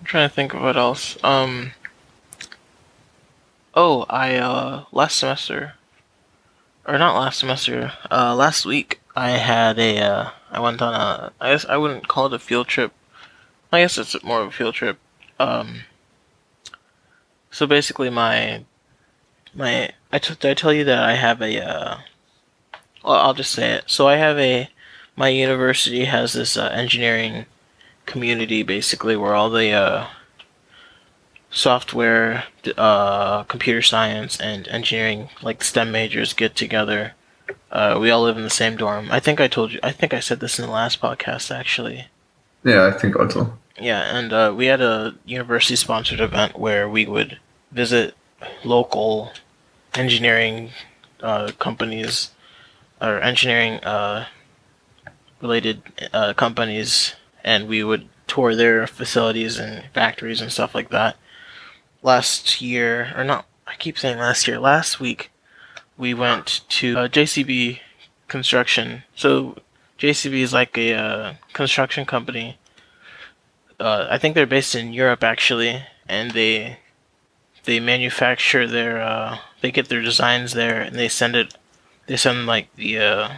I'm 0.00 0.04
trying 0.04 0.28
to 0.28 0.34
think 0.34 0.54
of 0.54 0.62
what 0.62 0.76
else. 0.76 1.16
Um. 1.22 1.72
Oh, 3.74 4.04
I 4.10 4.36
uh 4.36 4.84
last 4.90 5.18
semester, 5.18 5.74
or 6.86 6.98
not 6.98 7.14
last 7.20 7.38
semester. 7.38 7.92
Uh, 8.10 8.34
last 8.34 8.64
week 8.66 9.00
I 9.14 9.30
had 9.38 9.78
a 9.78 9.98
uh 10.00 10.30
I 10.50 10.58
went 10.60 10.82
on 10.82 10.94
a 10.94 11.30
I 11.40 11.50
guess 11.52 11.64
I 11.68 11.76
wouldn't 11.76 12.08
call 12.08 12.26
it 12.26 12.32
a 12.34 12.38
field 12.38 12.66
trip. 12.66 12.92
I 13.72 13.80
guess 13.82 13.98
it's 13.98 14.16
more 14.24 14.40
of 14.42 14.48
a 14.48 14.50
field 14.58 14.74
trip. 14.74 14.98
Um. 15.38 15.84
So 17.52 17.66
basically, 17.66 18.10
my 18.10 18.64
my 19.54 19.90
I 20.12 20.18
t- 20.18 20.34
did 20.38 20.50
I 20.50 20.54
tell 20.54 20.72
you 20.72 20.84
that 20.84 21.02
I 21.02 21.14
have 21.14 21.40
a 21.40 21.64
uh. 21.64 21.98
Well, 23.04 23.14
I'll 23.14 23.34
just 23.34 23.52
say 23.52 23.72
it. 23.72 23.84
So 23.86 24.08
I 24.08 24.16
have 24.16 24.38
a 24.38 24.68
my 25.16 25.28
university 25.28 26.04
has 26.04 26.32
this 26.32 26.56
uh, 26.56 26.70
engineering 26.72 27.46
community 28.06 28.62
basically 28.62 29.16
where 29.16 29.34
all 29.34 29.50
the 29.50 29.70
uh, 29.70 30.06
software, 31.50 32.44
uh, 32.76 33.42
computer 33.44 33.82
science, 33.82 34.40
and 34.40 34.66
engineering 34.68 35.28
like 35.42 35.62
STEM 35.62 35.90
majors 35.92 36.32
get 36.32 36.56
together. 36.56 37.14
Uh, 37.70 37.98
we 38.00 38.10
all 38.10 38.22
live 38.22 38.36
in 38.36 38.44
the 38.44 38.50
same 38.50 38.76
dorm. 38.76 39.08
I 39.10 39.20
think 39.20 39.40
I 39.40 39.48
told 39.48 39.72
you. 39.72 39.80
I 39.82 39.92
think 39.92 40.14
I 40.14 40.20
said 40.20 40.40
this 40.40 40.58
in 40.58 40.66
the 40.66 40.72
last 40.72 41.00
podcast 41.00 41.54
actually. 41.54 42.06
Yeah, 42.64 42.86
I 42.86 42.90
think 42.92 43.16
also. 43.16 43.56
Yeah, 43.80 44.16
and 44.16 44.32
uh, 44.32 44.52
we 44.54 44.66
had 44.66 44.80
a 44.80 45.14
university 45.24 45.76
sponsored 45.76 46.20
event 46.20 46.58
where 46.58 46.88
we 46.88 47.06
would 47.06 47.38
visit 47.72 48.14
local 48.64 49.32
engineering 49.94 50.70
uh, 51.22 51.52
companies 51.58 52.30
or 53.00 53.20
engineering 53.20 53.74
uh, 53.84 54.26
related 55.40 55.82
uh, 56.12 56.32
companies, 56.34 57.14
and 57.42 57.68
we 57.68 57.82
would 57.82 58.08
tour 58.26 58.54
their 58.54 58.86
facilities 58.86 59.58
and 59.58 59.84
factories 59.92 60.40
and 60.40 60.52
stuff 60.52 60.74
like 60.74 60.90
that. 60.90 61.16
Last 62.02 62.60
year, 62.60 63.12
or 63.16 63.24
not, 63.24 63.46
I 63.66 63.74
keep 63.76 63.98
saying 63.98 64.18
last 64.18 64.46
year, 64.46 64.58
last 64.58 65.00
week, 65.00 65.30
we 65.96 66.14
went 66.14 66.62
to 66.68 66.98
uh, 66.98 67.08
JCB 67.08 67.80
Construction. 68.28 69.02
So, 69.14 69.56
JCB 69.98 70.40
is 70.40 70.52
like 70.52 70.78
a 70.78 70.94
uh, 70.94 71.34
construction 71.52 72.06
company. 72.06 72.58
Uh, 73.78 74.06
I 74.10 74.18
think 74.18 74.34
they're 74.34 74.46
based 74.46 74.74
in 74.74 74.92
Europe 74.92 75.24
actually, 75.24 75.82
and 76.08 76.30
they 76.30 76.78
they 77.64 77.80
manufacture 77.80 78.66
their 78.66 79.00
uh, 79.00 79.38
they 79.60 79.70
get 79.70 79.88
their 79.88 80.02
designs 80.02 80.52
there 80.52 80.80
and 80.80 80.96
they 80.96 81.08
send 81.08 81.36
it 81.36 81.54
they 82.06 82.16
send 82.16 82.46
like 82.46 82.74
the 82.74 82.98
uh, 82.98 83.28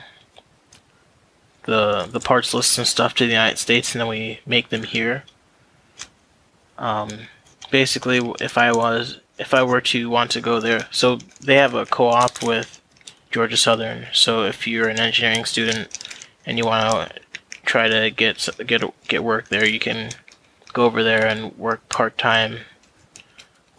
the 1.64 2.08
the 2.10 2.20
parts 2.20 2.54
lists 2.54 2.78
and 2.78 2.86
stuff 2.86 3.14
to 3.14 3.24
the 3.24 3.30
United 3.30 3.58
States, 3.58 3.94
and 3.94 4.00
then 4.00 4.08
we 4.08 4.40
make 4.46 4.70
them 4.70 4.84
here. 4.84 5.24
Um, 6.78 7.28
basically, 7.70 8.18
if 8.40 8.56
I 8.56 8.72
was 8.72 9.20
if 9.38 9.54
I 9.54 9.62
were 9.62 9.80
to 9.82 10.08
want 10.08 10.30
to 10.32 10.40
go 10.40 10.60
there, 10.60 10.88
so 10.90 11.16
they 11.40 11.56
have 11.56 11.74
a 11.74 11.86
co-op 11.86 12.42
with 12.42 12.80
Georgia 13.30 13.56
Southern. 13.56 14.06
So 14.12 14.44
if 14.44 14.66
you're 14.66 14.88
an 14.88 14.98
engineering 14.98 15.44
student 15.44 15.98
and 16.46 16.58
you 16.58 16.64
want 16.64 17.10
to 17.10 17.20
try 17.64 17.88
to 17.88 18.10
get 18.10 18.48
get 18.66 18.82
get 19.06 19.24
work 19.24 19.48
there, 19.48 19.66
you 19.66 19.78
can 19.78 20.10
go 20.72 20.84
over 20.84 21.02
there 21.02 21.26
and 21.26 21.56
work 21.58 21.86
part 21.88 22.16
time 22.16 22.60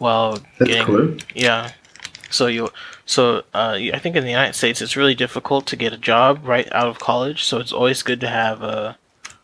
while 0.04 0.32
That's 0.58 0.70
getting 0.70 0.86
cool. 0.86 1.16
yeah. 1.34 1.72
So 2.30 2.46
you 2.46 2.70
so 3.06 3.42
uh, 3.54 3.78
I 3.96 3.98
think 3.98 4.16
in 4.16 4.22
the 4.24 4.30
United 4.30 4.54
States 4.54 4.82
it's 4.82 4.96
really 4.96 5.14
difficult 5.14 5.66
to 5.68 5.76
get 5.76 5.92
a 5.92 5.98
job 5.98 6.46
right 6.46 6.68
out 6.72 6.88
of 6.88 6.98
college. 6.98 7.44
So 7.44 7.58
it's 7.58 7.72
always 7.72 8.02
good 8.02 8.20
to 8.20 8.28
have 8.28 8.62
a 8.62 8.98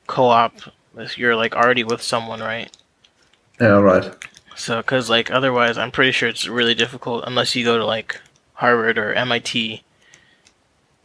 co-op 0.07 0.53
if 0.97 1.17
you're 1.17 1.37
like 1.37 1.55
already 1.57 1.85
with 1.85 2.03
someone, 2.03 2.41
right? 2.41 2.71
Yeah, 3.61 3.79
right. 3.81 4.13
So 4.57 4.79
because 4.83 5.09
like 5.09 5.31
otherwise, 5.31 5.79
I'm 5.79 5.91
pretty 5.91 6.13
sure 6.13 6.29
it's 6.29 6.47
really 6.49 6.75
difficult 6.75 7.25
unless 7.27 7.57
you 7.57 7.65
go 7.65 7.79
to 7.79 7.85
like 7.87 8.21
Harvard 8.55 8.99
or 8.99 9.15
MIT. 9.15 9.83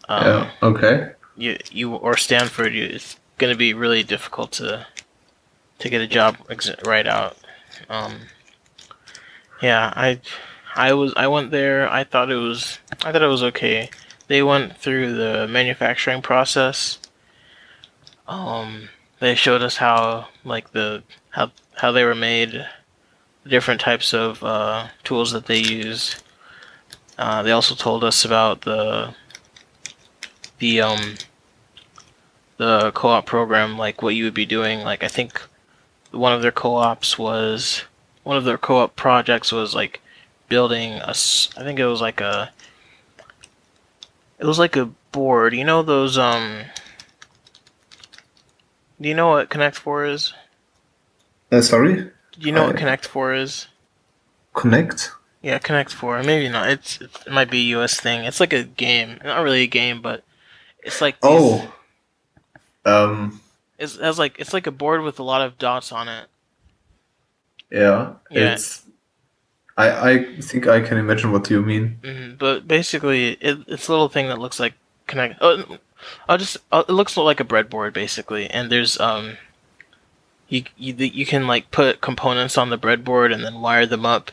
Um, 0.09 0.23
yeah. 0.25 0.51
Okay. 0.61 1.11
you 1.37 1.57
you 1.71 1.95
or 1.95 2.17
Stanford, 2.17 2.73
you, 2.73 2.83
it's 2.83 3.15
gonna 3.37 3.55
be 3.55 3.73
really 3.73 4.03
difficult 4.03 4.51
to 4.53 4.85
to 5.79 5.89
get 5.89 6.01
a 6.01 6.07
job 6.07 6.37
ex- 6.49 6.71
right 6.85 7.07
out. 7.07 7.37
Um, 7.89 8.13
yeah, 9.61 9.93
I 9.95 10.19
I 10.75 10.93
was 10.93 11.13
I 11.15 11.27
went 11.27 11.51
there. 11.51 11.89
I 11.89 12.03
thought 12.03 12.31
it 12.31 12.35
was 12.35 12.79
I 13.03 13.11
thought 13.11 13.21
it 13.21 13.27
was 13.27 13.43
okay. 13.43 13.89
They 14.27 14.41
went 14.43 14.77
through 14.77 15.15
the 15.15 15.47
manufacturing 15.47 16.21
process. 16.21 16.99
Um, 18.27 18.89
they 19.19 19.35
showed 19.35 19.61
us 19.61 19.77
how 19.77 20.27
like 20.43 20.71
the 20.71 21.03
how 21.29 21.51
how 21.77 21.91
they 21.91 22.03
were 22.03 22.15
made, 22.15 22.67
different 23.47 23.81
types 23.81 24.13
of 24.13 24.43
uh, 24.43 24.87
tools 25.03 25.31
that 25.31 25.45
they 25.45 25.59
use. 25.59 26.21
Uh, 27.17 27.43
they 27.43 27.51
also 27.51 27.75
told 27.75 28.03
us 28.03 28.25
about 28.25 28.61
the 28.61 29.13
the 30.59 30.81
um 30.81 31.15
the 32.57 32.91
co-op 32.91 33.25
program, 33.25 33.77
like 33.77 34.01
what 34.01 34.15
you 34.15 34.23
would 34.25 34.33
be 34.33 34.45
doing. 34.45 34.81
Like 34.81 35.03
I 35.03 35.07
think 35.07 35.41
one 36.11 36.33
of 36.33 36.41
their 36.41 36.51
co-ops 36.51 37.17
was 37.17 37.83
one 38.25 38.35
of 38.35 38.43
their 38.43 38.57
co-op 38.57 38.97
projects 38.97 39.53
was 39.53 39.73
like 39.73 40.01
building 40.49 40.93
a. 40.95 41.09
I 41.11 41.63
think 41.63 41.79
it 41.79 41.85
was 41.85 42.01
like 42.01 42.19
a. 42.19 42.51
It 44.37 44.45
was 44.45 44.59
like 44.59 44.75
a 44.75 44.87
board. 45.13 45.53
You 45.53 45.63
know 45.63 45.81
those 45.81 46.17
um. 46.17 46.63
Do 48.99 49.07
you 49.09 49.15
know 49.15 49.29
what 49.29 49.49
Connect 49.49 49.75
Four 49.77 50.05
is? 50.05 50.33
Uh, 51.51 51.61
sorry. 51.61 51.95
Do 51.95 52.11
you 52.47 52.51
know 52.51 52.67
what 52.67 52.77
Connect 52.77 53.05
Four 53.05 53.33
is? 53.33 53.67
Connect. 54.53 55.11
Yeah, 55.41 55.59
Connect 55.59 55.93
Four. 55.93 56.23
Maybe 56.23 56.49
not. 56.49 56.69
It's 56.69 56.99
it 57.01 57.31
might 57.31 57.49
be 57.51 57.59
a 57.73 57.77
US 57.79 57.99
thing. 57.99 58.25
It's 58.25 58.39
like 58.39 58.53
a 58.53 58.63
game. 58.63 59.19
Not 59.23 59.43
really 59.43 59.61
a 59.63 59.67
game, 59.67 60.01
but 60.01 60.23
it's 60.83 61.01
like 61.01 61.19
these- 61.21 61.31
Oh. 61.31 61.71
Um. 62.85 63.41
it's, 63.77 63.95
it 63.97 64.01
has 64.03 64.17
like 64.19 64.39
it's 64.39 64.53
like 64.53 64.67
a 64.67 64.71
board 64.71 65.01
with 65.01 65.19
a 65.19 65.23
lot 65.23 65.41
of 65.41 65.57
dots 65.57 65.91
on 65.91 66.07
it. 66.07 66.25
Yeah. 67.71 68.13
Yeah. 68.31 68.53
It's. 68.53 68.83
I 69.77 70.09
I 70.11 70.41
think 70.41 70.67
I 70.67 70.81
can 70.81 70.97
imagine 70.97 71.31
what 71.31 71.49
you 71.49 71.61
mean. 71.61 71.99
hmm 72.03 72.35
But 72.37 72.67
basically, 72.67 73.31
it, 73.41 73.59
it's 73.67 73.87
a 73.87 73.91
little 73.91 74.09
thing 74.09 74.27
that 74.27 74.39
looks 74.39 74.59
like 74.59 74.73
connect. 75.07 75.37
Oh, 75.41 75.79
I'll 76.29 76.37
just. 76.37 76.57
Uh, 76.71 76.83
it 76.87 76.91
looks 76.93 77.17
like 77.17 77.39
a 77.39 77.45
breadboard 77.45 77.93
basically, 77.93 78.47
and 78.47 78.71
there's 78.71 78.99
um. 78.99 79.37
You, 80.47 80.63
you 80.77 80.93
you 80.93 81.25
can 81.25 81.47
like 81.47 81.71
put 81.71 82.01
components 82.01 82.57
on 82.57 82.69
the 82.69 82.77
breadboard 82.77 83.33
and 83.33 83.43
then 83.43 83.61
wire 83.61 83.87
them 83.87 84.05
up. 84.05 84.31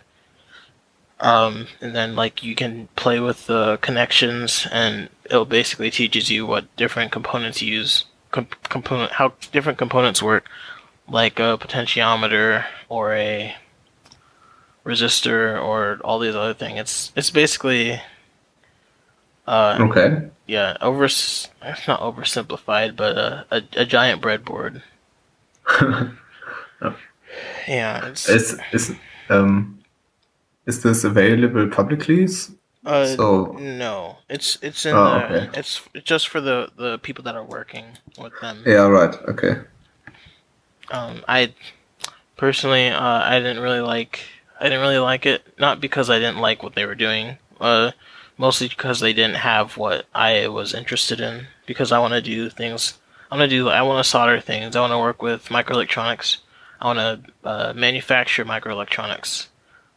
Um, 1.21 1.69
and 1.81 1.95
then 1.95 2.15
like 2.17 2.43
you 2.43 2.55
can 2.55 2.89
play 2.97 3.19
with 3.21 3.47
the 3.47 3.79
connections, 3.79 4.67
and 4.71 5.09
it 5.25 5.49
basically 5.49 5.91
teaches 5.91 6.31
you 6.31 6.45
what 6.45 6.75
different 6.77 7.13
components 7.13 7.63
use, 7.63 8.05
com- 8.31 8.49
component 8.65 9.13
how 9.13 9.33
different 9.53 9.79
components 9.79 10.21
work, 10.23 10.49
like 11.13 11.39
a 11.39 11.57
potentiometer 11.59 12.65
or 12.89 13.13
a 13.15 13.55
resistor 14.85 15.63
or 15.63 16.01
all 16.03 16.19
these 16.19 16.35
other 16.35 16.55
things. 16.55 16.81
It's 16.81 17.13
it's 17.15 17.31
basically 17.31 18.01
uh 19.47 19.77
Okay. 19.81 20.29
yeah 20.47 20.77
over 20.81 21.05
it's 21.05 21.49
not 21.87 22.01
oversimplified, 22.01 22.97
but 22.97 23.17
a 23.19 23.47
a, 23.51 23.63
a 23.77 23.85
giant 23.85 24.21
breadboard. 24.23 24.83
Yeah, 27.69 28.09
it's 28.09 28.29
is 28.29 28.59
is 28.73 28.93
um. 29.31 29.79
Is 30.67 30.83
this 30.83 31.03
available 31.05 31.69
publicly? 31.69 32.27
Uh, 32.85 33.07
so- 33.07 33.57
no, 33.59 34.19
it's 34.29 34.59
it's 34.63 34.85
in 34.85 34.95
Oh, 34.95 35.05
the 35.19 35.25
okay. 35.49 35.59
it's 35.59 35.81
just 36.05 36.29
for 36.29 36.41
the 36.41 36.69
the 36.77 36.99
people 36.99 37.25
that 37.25 37.35
are 37.35 37.45
working 37.45 37.87
with 38.19 38.33
them. 38.41 38.63
Yeah. 38.67 38.87
Right. 38.89 39.15
Okay. 39.29 39.55
Um, 40.91 41.25
I 41.29 41.55
personally, 42.37 42.89
uh, 42.89 43.01
I 43.01 43.39
didn't 43.39 43.63
really 43.63 43.81
like. 43.81 44.21
I 44.61 44.65
didn't 44.65 44.81
really 44.81 44.99
like 44.99 45.27
it. 45.27 45.43
Not 45.59 45.81
because 45.81 46.11
I 46.11 46.19
didn't 46.19 46.39
like 46.39 46.63
what 46.63 46.75
they 46.75 46.87
were 46.87 46.95
doing. 46.95 47.39
Uh, 47.61 47.93
mostly 48.39 48.69
because 48.69 49.01
they 49.01 49.13
didn't 49.13 49.37
have 49.37 49.77
what 49.77 50.07
I 50.15 50.49
was 50.49 50.75
interested 50.75 51.21
in. 51.21 51.47
Because 51.67 51.93
I 51.93 51.99
want 51.99 52.15
to 52.15 52.23
do 52.23 52.51
things. 52.51 52.99
I 53.31 53.37
want 53.37 53.49
to 53.49 53.57
do. 53.57 53.69
I 53.69 53.83
want 53.83 54.05
to 54.05 54.09
solder 54.09 54.41
things. 54.41 54.77
I 54.77 54.81
want 54.81 54.93
to 54.93 54.99
work 54.99 55.23
with 55.23 55.47
microelectronics. 55.47 56.39
I 56.81 56.87
want 56.87 56.99
to 56.99 57.49
uh, 57.49 57.73
manufacture 57.75 58.45
microelectronics, 58.45 59.47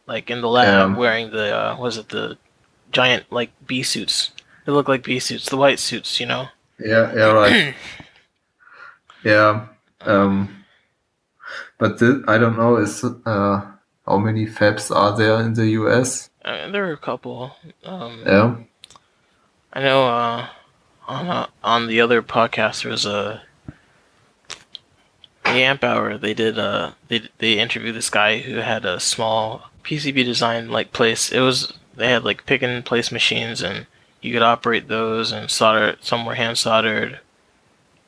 like 0.06 0.30
in 0.30 0.40
the 0.40 0.48
lab, 0.48 0.96
wearing 0.96 1.32
the 1.32 1.52
uh, 1.52 1.76
was 1.76 1.98
it 1.98 2.10
the 2.10 2.38
giant 2.92 3.24
like 3.32 3.50
bee 3.66 3.82
suits? 3.82 4.30
They 4.64 4.72
look 4.72 4.88
like 4.88 5.02
bee 5.02 5.18
suits, 5.18 5.48
the 5.48 5.56
white 5.56 5.80
suits, 5.80 6.20
you 6.20 6.26
know. 6.26 6.46
Yeah. 6.78 7.12
Yeah. 7.12 7.32
Right. 7.32 7.74
yeah. 9.24 9.66
Um. 10.02 10.55
But 11.78 11.98
thi- 11.98 12.22
I 12.26 12.38
don't 12.38 12.56
know. 12.56 12.76
Is 12.76 13.04
uh 13.04 13.60
how 14.06 14.18
many 14.18 14.46
fabs 14.46 14.94
are 14.94 15.16
there 15.16 15.40
in 15.40 15.54
the 15.54 15.68
U.S.? 15.80 16.30
Uh, 16.44 16.70
there 16.70 16.88
are 16.88 16.92
a 16.92 16.96
couple. 16.96 17.56
Um, 17.84 18.22
Yeah. 18.24 18.56
I 19.72 19.80
know 19.82 20.06
uh, 20.08 20.46
on 21.06 21.26
uh, 21.28 21.46
on 21.62 21.86
the 21.88 22.00
other 22.00 22.22
podcast 22.22 22.82
there 22.82 22.92
was 22.92 23.04
a 23.04 23.42
the 25.44 25.50
Amp 25.62 25.84
Hour, 25.84 26.18
they 26.18 26.34
did 26.34 26.58
uh 26.58 26.92
they 27.08 27.28
they 27.38 27.58
interviewed 27.58 27.94
this 27.94 28.10
guy 28.10 28.38
who 28.38 28.56
had 28.56 28.84
a 28.84 28.98
small 29.00 29.70
PCB 29.84 30.24
design 30.24 30.68
like 30.70 30.92
place. 30.92 31.30
It 31.30 31.40
was 31.40 31.72
they 31.94 32.08
had 32.10 32.24
like 32.24 32.46
pick 32.46 32.62
and 32.62 32.84
place 32.84 33.12
machines 33.12 33.62
and 33.62 33.86
you 34.20 34.32
could 34.32 34.42
operate 34.42 34.88
those 34.88 35.32
and 35.32 35.50
solder. 35.50 35.96
Some 36.00 36.24
were 36.26 36.34
hand 36.34 36.58
soldered. 36.58 37.20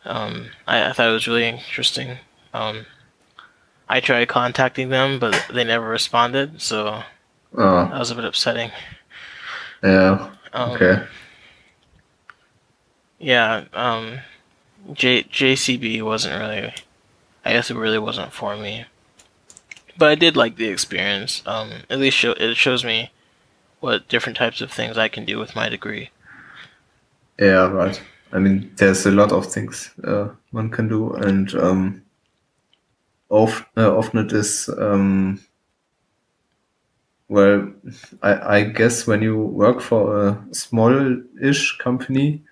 Um, 0.04 0.50
I, 0.66 0.88
I 0.90 0.92
thought 0.92 1.10
it 1.10 1.12
was 1.12 1.28
really 1.28 1.46
interesting. 1.46 2.18
Um, 2.54 2.86
I 3.88 4.00
tried 4.00 4.28
contacting 4.28 4.90
them, 4.90 5.18
but 5.18 5.46
they 5.52 5.64
never 5.64 5.88
responded, 5.88 6.60
so 6.60 7.02
Oh, 7.56 7.84
that 7.88 7.98
was 7.98 8.10
a 8.10 8.14
bit 8.14 8.24
upsetting. 8.24 8.70
yeah. 9.82 10.30
Um, 10.52 10.70
Okay. 10.72 11.04
Yeah, 13.18 13.64
um, 13.72 14.20
J 14.92 15.24
JCB 15.24 16.02
wasn't 16.02 16.38
really. 16.40 16.72
I 17.44 17.52
guess 17.52 17.70
it 17.70 17.76
really 17.76 17.98
wasn't 17.98 18.32
for 18.32 18.56
me. 18.56 18.84
But 19.96 20.10
I 20.10 20.14
did 20.14 20.36
like 20.36 20.56
the 20.56 20.68
experience. 20.68 21.42
Um, 21.46 21.70
at 21.90 21.98
least 21.98 22.16
show, 22.16 22.32
it 22.32 22.56
shows 22.56 22.84
me 22.84 23.10
what 23.80 24.08
different 24.08 24.36
types 24.36 24.60
of 24.60 24.70
things 24.70 24.96
I 24.98 25.08
can 25.08 25.24
do 25.24 25.38
with 25.38 25.56
my 25.56 25.68
degree. 25.68 26.10
Yeah, 27.40 27.68
right. 27.70 28.00
I 28.32 28.38
mean, 28.38 28.70
there's 28.76 29.06
a 29.06 29.10
lot 29.10 29.32
of 29.32 29.50
things 29.50 29.90
uh, 30.04 30.28
one 30.52 30.70
can 30.70 30.88
do, 30.88 31.12
and 31.14 31.52
um, 31.54 32.02
of, 33.30 33.64
uh, 33.76 33.96
often 33.96 34.20
it 34.26 34.32
is. 34.32 34.68
Um, 34.78 35.40
well, 37.28 37.70
I, 38.22 38.56
I 38.58 38.62
guess 38.64 39.06
when 39.06 39.22
you 39.22 39.36
work 39.38 39.80
for 39.80 40.28
a 40.28 40.44
small-ish 40.52 41.76
company, 41.78 42.42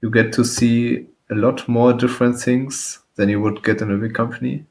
you 0.00 0.10
get 0.10 0.32
to 0.34 0.44
see 0.44 1.06
a 1.30 1.34
lot 1.34 1.66
more 1.68 1.92
different 1.92 2.38
things 2.40 2.98
than 3.14 3.28
you 3.28 3.40
would 3.40 3.62
get 3.62 3.80
in 3.80 3.90
a 3.92 3.96
big 3.96 4.14
company. 4.14 4.64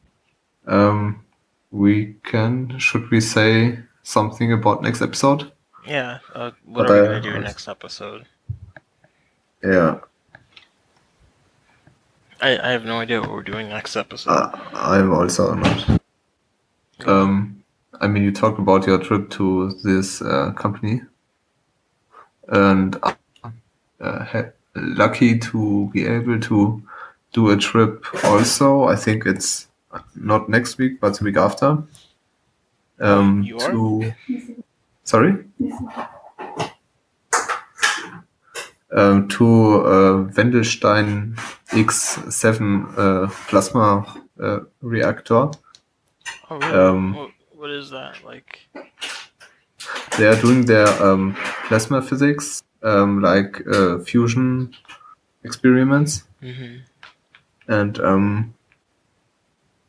Um, 0.67 1.23
we 1.71 2.15
can, 2.23 2.77
should 2.77 3.09
we 3.09 3.21
say 3.21 3.79
something 4.03 4.51
about 4.51 4.81
next 4.83 5.01
episode? 5.01 5.51
Yeah. 5.87 6.19
Uh, 6.33 6.51
what 6.65 6.87
But 6.87 6.91
are 6.91 7.01
we 7.01 7.07
I- 7.07 7.19
gonna 7.19 7.21
do 7.21 7.39
next 7.39 7.67
episode? 7.67 8.25
Yeah, 9.63 9.99
I, 12.43 12.59
I 12.61 12.71
have 12.71 12.83
no 12.83 12.99
idea 12.99 13.21
what 13.21 13.31
we're 13.31 13.41
doing 13.41 13.69
next 13.69 13.95
episode. 13.95 14.31
uh, 14.31 14.51
I'm 14.73 15.13
also 15.13 15.53
not. 15.53 16.01
Um, 17.05 17.63
I 18.01 18.07
mean, 18.07 18.23
you 18.23 18.33
talked 18.33 18.59
about 18.59 18.85
your 18.85 18.97
trip 18.97 19.29
to 19.31 19.71
this 19.83 20.21
uh, 20.21 20.51
company, 20.51 21.01
and 22.49 22.97
uh, 23.03 24.25
ha- 24.25 24.51
lucky 24.75 25.39
to 25.39 25.89
be 25.93 26.05
able 26.05 26.37
to 26.41 26.83
do 27.31 27.49
a 27.49 27.55
trip. 27.55 28.05
Also, 28.25 28.83
I 28.83 28.97
think 28.97 29.25
it's 29.25 29.69
not 30.13 30.49
next 30.49 30.77
week, 30.77 30.99
but 30.99 31.17
the 31.17 31.23
week 31.23 31.37
after. 31.37 31.81
Um, 32.99 33.43
You 33.43 33.57
are? 33.57 33.71
to 33.71 34.13
sorry. 35.05 35.45
Um, 38.95 39.27
to 39.29 39.45
uh, 39.85 40.31
Wendelstein 40.35 41.35
X7 41.69 42.93
uh, 42.95 43.27
plasma 43.47 44.05
uh, 44.39 44.59
reactor. 44.81 45.49
oh, 46.49 46.57
really? 46.59 46.73
um, 46.73 47.15
what, 47.15 47.31
what 47.55 47.69
is 47.71 47.89
that 47.89 48.23
like? 48.23 48.59
they 50.17 50.27
are 50.27 50.39
doing 50.39 50.65
their 50.65 50.87
um, 51.03 51.35
plasma 51.67 52.01
physics, 52.01 52.61
um, 52.83 53.21
like 53.21 53.65
uh, 53.67 53.99
fusion 53.99 54.73
experiments, 55.43 56.23
hmm 56.41 56.77
and 57.67 57.99
um, 57.99 58.53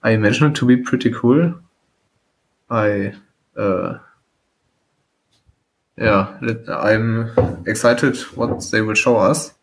I 0.02 0.10
imagine 0.12 0.52
it 0.52 0.54
to 0.56 0.66
be 0.66 0.76
pretty 0.76 1.10
cool. 1.10 1.54
I, 2.70 3.14
uh, 3.56 3.98
yeah, 5.96 6.36
I'm 6.68 7.64
excited 7.66 8.16
what 8.36 8.68
they 8.70 8.80
will 8.80 8.94
show 8.94 9.16
us. 9.16 9.54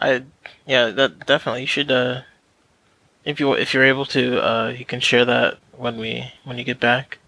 I 0.00 0.22
yeah, 0.66 0.90
that 0.90 1.26
definitely 1.26 1.62
you 1.62 1.66
should. 1.66 1.90
Uh, 1.90 2.22
if 3.24 3.40
you 3.40 3.52
if 3.54 3.72
you're 3.72 3.84
able 3.84 4.04
to, 4.06 4.44
uh, 4.44 4.68
you 4.68 4.84
can 4.84 5.00
share 5.00 5.24
that 5.24 5.58
when 5.76 5.96
we 5.98 6.32
when 6.44 6.58
you 6.58 6.64
get 6.64 6.80
back. 6.80 7.18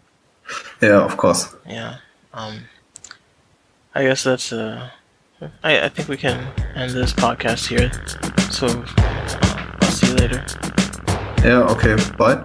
Yeah, 0.82 1.02
of 1.02 1.16
course. 1.16 1.54
Yeah. 1.66 1.98
Um. 2.34 2.64
I 3.94 4.02
guess 4.04 4.24
that's 4.24 4.52
uh. 4.52 4.90
I 5.62 5.84
I 5.84 5.88
think 5.88 6.08
we 6.08 6.16
can 6.16 6.52
end 6.74 6.92
this 6.92 7.12
podcast 7.12 7.68
here. 7.68 7.90
So 8.50 8.66
uh, 8.98 9.76
I'll 9.80 9.90
see 9.90 10.08
you 10.08 10.14
later. 10.14 10.44
Yeah, 11.42 11.62
okay, 11.72 11.96
bye. 12.16 12.42